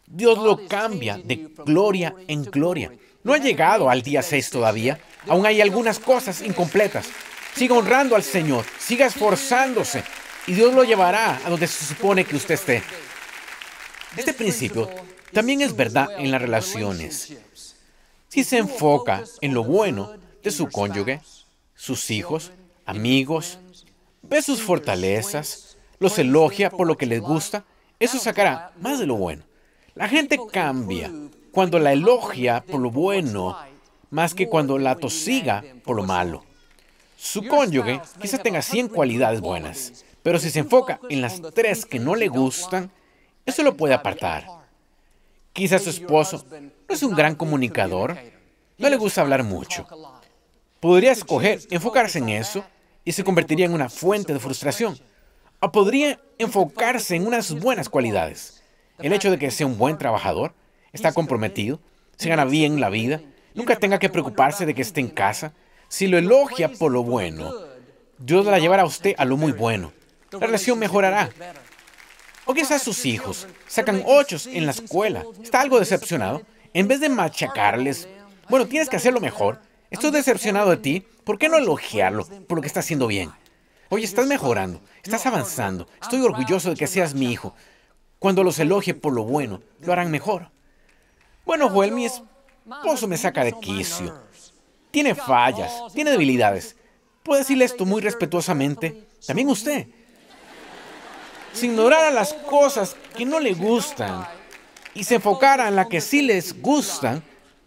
Dios 0.04 0.36
lo 0.38 0.66
cambia 0.66 1.16
de 1.16 1.48
gloria 1.64 2.12
en 2.26 2.42
gloria. 2.42 2.92
No 3.22 3.34
ha 3.34 3.38
llegado 3.38 3.88
al 3.88 4.02
día 4.02 4.22
6 4.22 4.50
todavía. 4.50 4.98
Aún 5.28 5.46
hay 5.46 5.60
algunas 5.60 6.00
cosas 6.00 6.42
incompletas. 6.42 7.08
Siga 7.56 7.74
honrando 7.74 8.14
al 8.14 8.22
Señor, 8.22 8.64
siga 8.78 9.06
esforzándose 9.06 10.04
y 10.46 10.52
Dios 10.52 10.74
lo 10.74 10.84
llevará 10.84 11.40
a 11.44 11.50
donde 11.50 11.66
se 11.66 11.84
supone 11.86 12.24
que 12.24 12.36
usted 12.36 12.54
esté. 12.54 12.82
Este 14.16 14.32
principio 14.32 14.90
también 15.32 15.62
es 15.62 15.74
verdad 15.74 16.08
en 16.18 16.30
las 16.30 16.40
relaciones 16.40 17.36
si 18.28 18.44
se 18.44 18.58
enfoca 18.58 19.24
en 19.40 19.54
lo 19.54 19.64
bueno 19.64 20.12
de 20.42 20.50
su 20.50 20.68
cónyuge, 20.68 21.22
sus 21.74 22.10
hijos, 22.10 22.52
amigos, 22.84 23.58
ve 24.20 24.42
sus 24.42 24.60
fortalezas, 24.60 25.78
los 25.98 26.18
elogia 26.18 26.68
por 26.68 26.86
lo 26.86 26.98
que 26.98 27.06
les 27.06 27.22
gusta, 27.22 27.64
eso 27.98 28.18
sacará 28.18 28.72
más 28.78 28.98
de 28.98 29.06
lo 29.06 29.14
bueno. 29.14 29.42
La 29.94 30.06
gente 30.08 30.38
cambia 30.52 31.10
cuando 31.50 31.78
la 31.78 31.94
elogia 31.94 32.62
por 32.62 32.80
lo 32.80 32.90
bueno 32.90 33.56
más 34.10 34.34
que 34.34 34.48
cuando 34.48 34.76
la 34.76 34.96
tosiga 34.96 35.64
por 35.82 35.96
lo 35.96 36.04
malo. 36.04 36.44
Su 37.26 37.44
cónyuge 37.44 38.00
quizá 38.20 38.38
tenga 38.38 38.62
100 38.62 38.86
cualidades 38.86 39.40
buenas, 39.40 40.04
pero 40.22 40.38
si 40.38 40.48
se 40.48 40.60
enfoca 40.60 41.00
en 41.10 41.20
las 41.20 41.42
tres 41.54 41.84
que 41.84 41.98
no 41.98 42.14
le 42.14 42.28
gustan, 42.28 42.92
eso 43.44 43.64
lo 43.64 43.76
puede 43.76 43.94
apartar. 43.94 44.46
Quizás 45.52 45.82
su 45.82 45.90
esposo 45.90 46.46
no 46.48 46.94
es 46.94 47.02
un 47.02 47.16
gran 47.16 47.34
comunicador, 47.34 48.16
no 48.78 48.88
le 48.88 48.96
gusta 48.96 49.22
hablar 49.22 49.42
mucho. 49.42 49.88
Podría 50.78 51.10
escoger 51.10 51.58
enfocarse 51.70 52.18
en 52.18 52.28
eso 52.28 52.64
y 53.04 53.10
se 53.10 53.24
convertiría 53.24 53.66
en 53.66 53.74
una 53.74 53.88
fuente 53.88 54.32
de 54.32 54.38
frustración. 54.38 54.96
O 55.58 55.72
podría 55.72 56.20
enfocarse 56.38 57.16
en 57.16 57.26
unas 57.26 57.52
buenas 57.58 57.88
cualidades. 57.88 58.62
El 58.98 59.12
hecho 59.12 59.32
de 59.32 59.38
que 59.38 59.50
sea 59.50 59.66
un 59.66 59.78
buen 59.78 59.98
trabajador, 59.98 60.54
está 60.92 61.12
comprometido, 61.12 61.80
se 62.16 62.28
gana 62.28 62.44
bien 62.44 62.80
la 62.80 62.88
vida, 62.88 63.20
nunca 63.52 63.74
tenga 63.74 63.98
que 63.98 64.10
preocuparse 64.10 64.64
de 64.64 64.74
que 64.74 64.82
esté 64.82 65.00
en 65.00 65.08
casa. 65.08 65.52
Si 65.88 66.06
lo 66.06 66.18
elogia 66.18 66.72
por 66.72 66.92
lo 66.92 67.02
bueno, 67.02 67.52
Dios 68.18 68.44
la 68.46 68.58
llevará 68.58 68.82
a 68.82 68.86
usted 68.86 69.14
a 69.18 69.24
lo 69.24 69.36
muy 69.36 69.52
bueno. 69.52 69.92
La 70.32 70.46
relación 70.46 70.78
mejorará. 70.78 71.30
O 72.44 72.54
quizás 72.54 72.82
sus 72.82 73.04
hijos 73.06 73.46
sacan 73.66 74.02
ochos 74.06 74.46
en 74.46 74.66
la 74.66 74.72
escuela. 74.72 75.24
Está 75.42 75.60
algo 75.60 75.78
decepcionado. 75.78 76.42
En 76.74 76.88
vez 76.88 77.00
de 77.00 77.08
machacarles, 77.08 78.08
bueno, 78.48 78.66
tienes 78.66 78.88
que 78.88 78.96
hacerlo 78.96 79.20
mejor. 79.20 79.60
Estoy 79.90 80.10
decepcionado 80.10 80.70
de 80.70 80.76
ti. 80.76 81.06
¿Por 81.24 81.38
qué 81.38 81.48
no 81.48 81.56
elogiarlo 81.56 82.26
por 82.46 82.58
lo 82.58 82.62
que 82.62 82.68
está 82.68 82.80
haciendo 82.80 83.06
bien? 83.06 83.30
Oye, 83.88 84.04
estás 84.04 84.26
mejorando, 84.26 84.80
estás 85.02 85.26
avanzando. 85.26 85.88
Estoy 86.02 86.20
orgulloso 86.20 86.70
de 86.70 86.76
que 86.76 86.86
seas 86.86 87.14
mi 87.14 87.32
hijo. 87.32 87.54
Cuando 88.18 88.42
los 88.42 88.58
elogie 88.58 88.94
por 88.94 89.12
lo 89.12 89.24
bueno, 89.24 89.62
lo 89.80 89.92
harán 89.92 90.10
mejor. 90.10 90.50
Bueno, 91.44 91.68
Joel, 91.68 91.92
mi 91.92 92.06
esposo 92.06 93.06
me 93.06 93.16
saca 93.16 93.44
de 93.44 93.52
quicio. 93.60 94.25
Tiene 94.96 95.14
fallas, 95.14 95.92
tiene 95.92 96.10
debilidades. 96.10 96.74
Puedo 97.22 97.38
decirle 97.38 97.66
esto 97.66 97.84
muy 97.84 98.00
respetuosamente. 98.00 99.04
También 99.26 99.50
usted. 99.50 99.88
Si 101.52 101.66
ignorara 101.66 102.10
las 102.10 102.32
cosas 102.32 102.96
que 103.14 103.26
no 103.26 103.38
le 103.38 103.52
gustan 103.52 104.26
y 104.94 105.04
se 105.04 105.16
enfocara 105.16 105.68
en 105.68 105.76
las 105.76 105.88
que 105.88 106.00
sí 106.00 106.22
les 106.22 106.62
gustan, 106.62 107.22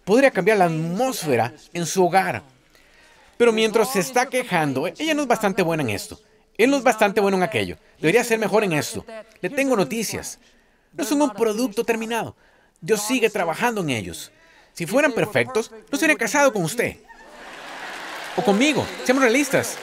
podría 0.05 0.31
cambiar 0.31 0.57
la 0.57 0.65
atmósfera 0.65 1.53
en 1.71 1.85
su 1.85 2.03
hogar. 2.03 2.41
Pero 3.37 3.53
mientras 3.53 3.93
se 3.93 3.99
está 3.99 4.25
quejando, 4.25 4.87
ella 4.87 5.13
no 5.13 5.21
es 5.21 5.27
bastante 5.27 5.61
buena 5.61 5.83
en 5.83 5.91
esto. 5.91 6.19
Él 6.57 6.71
no 6.71 6.77
es 6.77 6.83
bastante 6.83 7.21
bueno 7.21 7.37
en 7.37 7.43
aquello. 7.43 7.77
Debería 7.99 8.23
ser 8.23 8.39
mejor 8.39 8.63
en 8.63 8.73
esto. 8.73 9.05
Le 9.39 9.51
tengo 9.51 9.75
noticias. 9.75 10.39
No 10.93 11.03
son 11.03 11.21
un 11.21 11.29
producto 11.29 11.83
terminado. 11.83 12.35
Dios 12.81 13.03
sigue 13.03 13.29
trabajando 13.29 13.81
en 13.81 13.91
ellos. 13.91 14.31
Si 14.73 14.87
fueran 14.87 15.11
perfectos, 15.11 15.71
no 15.91 15.97
sería 15.99 16.15
casado 16.15 16.51
con 16.51 16.63
usted. 16.63 16.97
O 18.39 18.41
conmigo. 18.41 18.87
Seamos 19.03 19.21
realistas. 19.21 19.77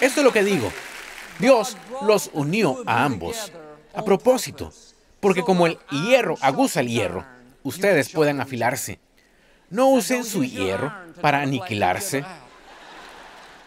Esto 0.00 0.20
es 0.20 0.24
lo 0.24 0.32
que 0.32 0.42
digo. 0.42 0.72
Dios 1.38 1.76
los 2.00 2.30
unió 2.32 2.82
a 2.86 3.04
ambos. 3.04 3.52
A 3.92 4.02
propósito. 4.02 4.72
Porque 5.20 5.42
como 5.42 5.66
el 5.66 5.78
hierro 5.90 6.38
aguza 6.40 6.80
el 6.80 6.88
hierro, 6.88 7.26
ustedes 7.64 8.08
puedan 8.08 8.40
afilarse. 8.40 8.98
No 9.68 9.90
usen 9.90 10.24
su 10.24 10.42
hierro 10.42 10.90
para 11.20 11.42
aniquilarse. 11.42 12.24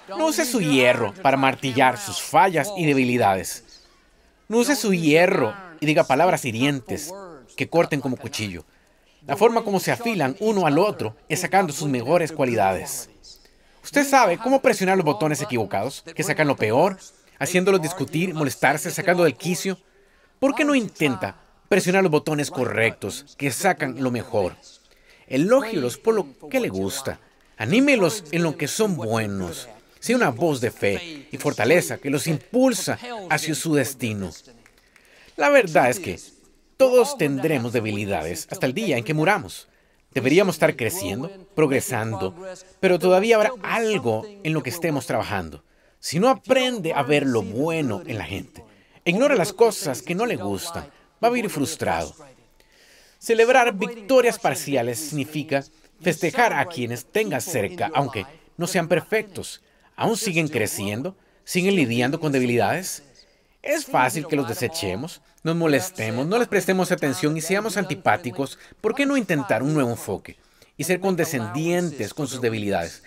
No 0.09 0.25
use 0.25 0.43
su 0.43 0.59
hierro 0.59 1.13
para 1.21 1.37
martillar 1.37 1.99
sus 1.99 2.19
fallas 2.19 2.71
y 2.75 2.87
debilidades. 2.87 3.85
No 4.47 4.57
use 4.57 4.75
su 4.75 4.91
hierro 4.91 5.53
y 5.79 5.85
diga 5.85 6.03
palabras 6.03 6.45
hirientes 6.45 7.13
que 7.55 7.69
corten 7.69 8.01
como 8.01 8.17
cuchillo. 8.17 8.65
La 9.25 9.37
forma 9.37 9.63
como 9.63 9.79
se 9.79 9.91
afilan 9.91 10.35
uno 10.39 10.65
al 10.65 10.77
otro 10.77 11.15
es 11.29 11.39
sacando 11.39 11.71
sus 11.73 11.87
mejores 11.87 12.31
cualidades. 12.31 13.09
Usted 13.83 14.05
sabe 14.05 14.37
cómo 14.37 14.61
presionar 14.61 14.97
los 14.97 15.05
botones 15.05 15.41
equivocados, 15.41 16.03
que 16.15 16.23
sacan 16.23 16.47
lo 16.47 16.55
peor, 16.55 16.97
haciéndolos 17.39 17.81
discutir, 17.81 18.33
molestarse, 18.33 18.91
sacando 18.91 19.23
del 19.23 19.35
quicio. 19.35 19.77
¿Por 20.39 20.55
qué 20.55 20.65
no 20.65 20.75
intenta 20.75 21.43
presionar 21.73 22.03
los 22.03 22.11
botones 22.11 22.51
correctos 22.51 23.35
que 23.35 23.49
sacan 23.49 24.03
lo 24.03 24.11
mejor. 24.11 24.55
Elógielos 25.25 25.97
por 25.97 26.13
lo 26.13 26.27
que 26.47 26.59
le 26.59 26.69
gusta. 26.69 27.19
Anímelos 27.57 28.25
en 28.31 28.43
lo 28.43 28.55
que 28.55 28.67
son 28.67 28.95
buenos. 28.95 29.67
Sea 29.99 30.15
una 30.15 30.29
voz 30.29 30.61
de 30.61 30.69
fe 30.69 31.27
y 31.31 31.37
fortaleza 31.37 31.97
que 31.97 32.11
los 32.11 32.27
impulsa 32.27 32.99
hacia 33.27 33.55
su 33.55 33.73
destino. 33.73 34.29
La 35.35 35.49
verdad 35.49 35.89
es 35.89 35.99
que 35.99 36.19
todos 36.77 37.17
tendremos 37.17 37.73
debilidades 37.73 38.47
hasta 38.51 38.65
el 38.65 38.73
día 38.73 38.97
en 38.97 39.03
que 39.03 39.13
muramos. 39.13 39.67
Deberíamos 40.11 40.55
estar 40.55 40.75
creciendo, 40.75 41.31
progresando, 41.55 42.35
pero 42.79 42.99
todavía 42.99 43.35
habrá 43.35 43.51
algo 43.63 44.25
en 44.43 44.53
lo 44.53 44.61
que 44.61 44.69
estemos 44.69 45.05
trabajando. 45.05 45.63
Si 45.99 46.19
no 46.19 46.29
aprende 46.29 46.93
a 46.93 47.01
ver 47.01 47.25
lo 47.25 47.41
bueno 47.41 48.03
en 48.05 48.17
la 48.17 48.25
gente, 48.25 48.63
ignora 49.05 49.35
las 49.35 49.53
cosas 49.53 50.01
que 50.01 50.15
no 50.15 50.25
le 50.25 50.35
gustan, 50.35 50.85
va 51.23 51.29
a 51.29 51.31
vivir 51.31 51.49
frustrado. 51.49 52.13
Celebrar 53.17 53.73
victorias 53.73 54.37
parciales 54.37 54.99
significa 54.99 55.63
festejar 56.01 56.53
a 56.53 56.65
quienes 56.65 57.05
tengas 57.05 57.45
cerca, 57.45 57.89
aunque 57.93 58.25
no 58.57 58.67
sean 58.67 58.87
perfectos. 58.87 59.61
¿Aún 59.95 60.17
siguen 60.17 60.47
creciendo? 60.47 61.15
¿Siguen 61.45 61.75
lidiando 61.75 62.19
con 62.19 62.31
debilidades? 62.31 63.03
Es 63.63 63.85
fácil 63.85 64.27
que 64.27 64.35
los 64.35 64.49
desechemos, 64.49 65.21
nos 65.41 65.55
molestemos, 65.55 66.27
no 66.27 66.37
les 66.37 66.49
prestemos 66.49 66.91
atención 66.91 67.37
y 67.37 67.41
seamos 67.41 67.77
antipáticos. 67.77 68.59
¿Por 68.81 68.93
qué 68.93 69.05
no 69.05 69.15
intentar 69.15 69.63
un 69.63 69.73
nuevo 69.73 69.89
enfoque 69.89 70.37
y 70.75 70.83
ser 70.83 70.99
condescendientes 70.99 72.13
con 72.13 72.27
sus 72.27 72.41
debilidades? 72.41 73.03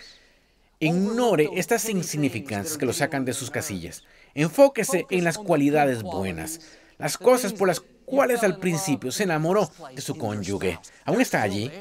Ignore 0.79 1.51
estas 1.53 1.87
insignificancias 1.87 2.75
que 2.79 2.87
lo 2.87 2.93
sacan 2.93 3.23
de 3.23 3.33
sus 3.33 3.51
casillas. 3.51 4.03
Enfóquese 4.33 5.05
en 5.11 5.23
las 5.23 5.37
cualidades 5.37 6.01
buenas, 6.01 6.61
las 6.97 7.19
cosas 7.19 7.53
por 7.53 7.67
las 7.67 7.81
cuales 8.05 8.41
al 8.41 8.57
principio 8.57 9.11
se 9.11 9.23
enamoró 9.23 9.69
de 9.93 10.01
su 10.01 10.17
cónyuge. 10.17 10.79
¿Aún 11.05 11.21
está 11.21 11.43
allí? 11.43 11.71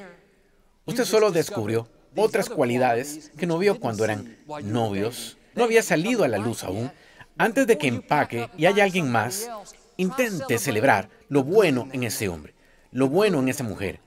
Usted 0.84 1.06
solo 1.06 1.30
descubrió 1.30 1.88
otras 2.14 2.50
cualidades 2.50 3.32
que 3.38 3.46
no 3.46 3.56
vio 3.56 3.80
cuando 3.80 4.04
eran 4.04 4.36
novios. 4.64 5.38
No 5.54 5.64
había 5.64 5.82
salido 5.82 6.24
a 6.24 6.28
la 6.28 6.36
luz 6.36 6.62
aún. 6.62 6.92
Antes 7.38 7.66
de 7.66 7.76
que 7.76 7.86
empaque 7.86 8.48
y 8.56 8.64
haya 8.64 8.84
alguien 8.84 9.12
más, 9.12 9.50
intente 9.98 10.58
celebrar 10.58 11.10
lo 11.28 11.44
bueno 11.44 11.86
en 11.92 12.02
ese 12.02 12.28
hombre, 12.30 12.54
lo 12.92 13.08
bueno 13.08 13.40
en 13.40 13.50
esa 13.50 13.62
mujer. 13.62 14.00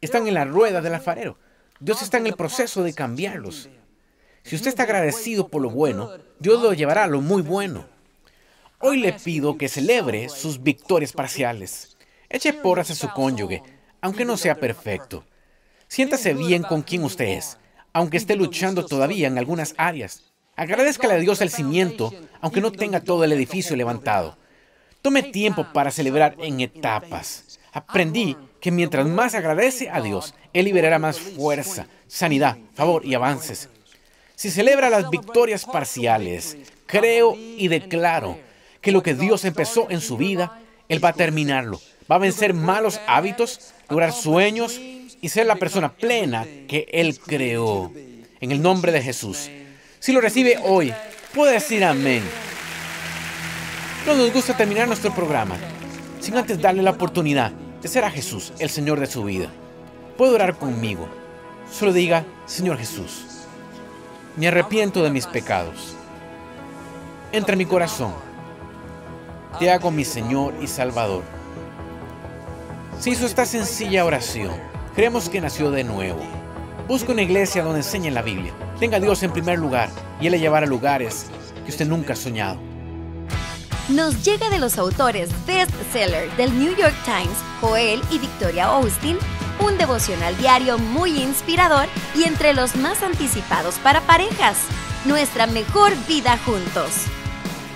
Están 0.00 0.28
en 0.28 0.34
la 0.34 0.44
rueda 0.44 0.80
del 0.80 0.94
alfarero. 0.94 1.36
Dios 1.80 2.00
está 2.00 2.18
en 2.18 2.28
el 2.28 2.34
proceso 2.34 2.84
de 2.84 2.94
cambiarlos. 2.94 3.68
Si 4.44 4.54
usted 4.54 4.68
está 4.68 4.84
agradecido 4.84 5.48
por 5.48 5.62
lo 5.62 5.70
bueno, 5.70 6.10
Dios 6.38 6.62
lo 6.62 6.72
llevará 6.72 7.04
a 7.04 7.08
lo 7.08 7.20
muy 7.20 7.42
bueno. 7.42 7.86
Hoy 8.78 9.00
le 9.00 9.14
pido 9.14 9.58
que 9.58 9.68
celebre 9.68 10.28
sus 10.28 10.62
victorias 10.62 11.12
parciales. 11.12 11.96
Eche 12.28 12.52
porras 12.52 12.92
a 12.92 12.94
su 12.94 13.10
cónyuge, 13.10 13.64
aunque 14.00 14.24
no 14.24 14.36
sea 14.36 14.54
perfecto. 14.54 15.24
Siéntase 15.88 16.34
bien 16.34 16.62
con 16.62 16.82
quien 16.82 17.02
usted 17.02 17.26
es, 17.26 17.58
aunque 17.92 18.16
esté 18.16 18.36
luchando 18.36 18.86
todavía 18.86 19.26
en 19.26 19.38
algunas 19.38 19.74
áreas. 19.76 20.29
Agradezcale 20.56 21.14
a 21.14 21.18
Dios 21.18 21.40
el 21.40 21.50
cimiento, 21.50 22.12
aunque 22.40 22.60
no 22.60 22.72
tenga 22.72 23.00
todo 23.00 23.24
el 23.24 23.32
edificio 23.32 23.76
levantado. 23.76 24.36
Tome 25.02 25.22
tiempo 25.22 25.66
para 25.72 25.90
celebrar 25.90 26.36
en 26.38 26.60
etapas. 26.60 27.58
Aprendí 27.72 28.36
que 28.60 28.70
mientras 28.70 29.06
más 29.06 29.34
agradece 29.34 29.88
a 29.88 30.00
Dios, 30.00 30.34
Él 30.52 30.66
liberará 30.66 30.98
más 30.98 31.18
fuerza, 31.18 31.86
sanidad, 32.06 32.58
favor 32.74 33.06
y 33.06 33.14
avances. 33.14 33.68
Si 34.34 34.50
celebra 34.50 34.90
las 34.90 35.08
victorias 35.08 35.64
parciales, 35.64 36.56
creo 36.86 37.36
y 37.36 37.68
declaro 37.68 38.38
que 38.80 38.92
lo 38.92 39.02
que 39.02 39.14
Dios 39.14 39.44
empezó 39.44 39.90
en 39.90 40.00
su 40.00 40.16
vida, 40.16 40.60
Él 40.88 41.02
va 41.02 41.10
a 41.10 41.14
terminarlo. 41.14 41.80
Va 42.10 42.16
a 42.16 42.20
vencer 42.20 42.54
malos 42.54 43.00
hábitos, 43.06 43.72
lograr 43.88 44.12
sueños 44.12 44.78
y 44.78 45.28
ser 45.28 45.46
la 45.46 45.56
persona 45.56 45.92
plena 45.92 46.46
que 46.68 46.86
Él 46.90 47.18
creó. 47.18 47.92
En 48.40 48.52
el 48.52 48.62
nombre 48.62 48.92
de 48.92 49.02
Jesús. 49.02 49.50
Si 50.00 50.12
lo 50.12 50.20
recibe 50.20 50.58
hoy, 50.64 50.92
puede 51.32 51.52
decir 51.52 51.84
amén. 51.84 52.24
No 54.06 54.14
nos 54.14 54.32
gusta 54.32 54.56
terminar 54.56 54.88
nuestro 54.88 55.14
programa 55.14 55.56
sin 56.18 56.36
antes 56.36 56.60
darle 56.60 56.82
la 56.82 56.90
oportunidad 56.90 57.52
de 57.52 57.88
ser 57.88 58.04
a 58.04 58.10
Jesús 58.10 58.52
el 58.58 58.68
Señor 58.68 58.98
de 58.98 59.06
su 59.06 59.22
vida. 59.22 59.48
Puede 60.18 60.34
orar 60.34 60.56
conmigo. 60.56 61.08
Solo 61.70 61.92
diga, 61.92 62.24
Señor 62.46 62.78
Jesús, 62.78 63.24
me 64.36 64.48
arrepiento 64.48 65.04
de 65.04 65.10
mis 65.10 65.26
pecados. 65.26 65.94
Entra 67.30 67.52
en 67.52 67.58
mi 67.58 67.66
corazón. 67.66 68.12
Te 69.60 69.70
hago 69.70 69.92
mi 69.92 70.04
Señor 70.04 70.54
y 70.60 70.66
Salvador. 70.66 71.22
Si 72.98 73.10
hizo 73.10 73.24
esta 73.24 73.46
sencilla 73.46 74.04
oración, 74.04 74.50
Creemos 74.94 75.28
que 75.28 75.40
nació 75.40 75.70
de 75.70 75.84
nuevo. 75.84 76.20
Busca 76.88 77.12
una 77.12 77.22
iglesia 77.22 77.62
donde 77.62 77.78
enseñen 77.78 78.12
la 78.12 78.22
Biblia. 78.22 78.52
Tenga 78.80 78.96
a 78.96 79.00
Dios 79.00 79.22
en 79.22 79.30
primer 79.30 79.58
lugar 79.58 79.90
y 80.22 80.26
Él 80.26 80.32
le 80.32 80.40
llevará 80.40 80.64
a 80.64 80.68
lugares 80.68 81.26
que 81.64 81.70
usted 81.70 81.86
nunca 81.86 82.14
ha 82.14 82.16
soñado. 82.16 82.58
Nos 83.90 84.24
llega 84.24 84.48
de 84.48 84.58
los 84.58 84.78
autores 84.78 85.28
bestseller 85.46 86.34
del 86.36 86.58
New 86.58 86.74
York 86.74 86.94
Times, 87.04 87.36
Joel 87.60 88.00
y 88.10 88.18
Victoria 88.18 88.66
Austin, 88.66 89.18
un 89.58 89.76
devocional 89.76 90.34
diario 90.38 90.78
muy 90.78 91.20
inspirador 91.20 91.88
y 92.16 92.24
entre 92.24 92.54
los 92.54 92.74
más 92.74 93.02
anticipados 93.02 93.74
para 93.80 94.00
parejas. 94.00 94.56
Nuestra 95.04 95.46
mejor 95.46 95.92
vida 96.08 96.38
juntos. 96.46 97.04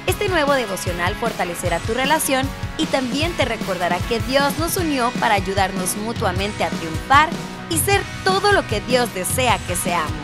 Este 0.06 0.28
nuevo 0.28 0.54
devocional 0.54 1.14
fortalecerá 1.16 1.80
tu 1.80 1.92
relación 1.92 2.46
y 2.78 2.86
también 2.86 3.32
te 3.32 3.44
recordará 3.44 3.98
que 4.08 4.20
Dios 4.20 4.58
nos 4.58 4.78
unió 4.78 5.10
para 5.20 5.34
ayudarnos 5.34 5.96
mutuamente 5.96 6.64
a 6.64 6.70
triunfar 6.70 7.28
y 7.68 7.76
ser 7.76 8.00
todo 8.24 8.52
lo 8.52 8.66
que 8.66 8.80
Dios 8.80 9.12
desea 9.14 9.58
que 9.66 9.76
seamos. 9.76 10.23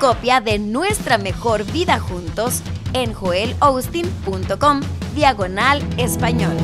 Copia 0.00 0.40
de 0.40 0.58
Nuestra 0.58 1.18
Mejor 1.18 1.70
Vida 1.70 2.00
Juntos 2.00 2.62
en 2.94 3.12
joelaustin.com 3.12 4.80
diagonal 5.14 5.82
español. 5.98 6.56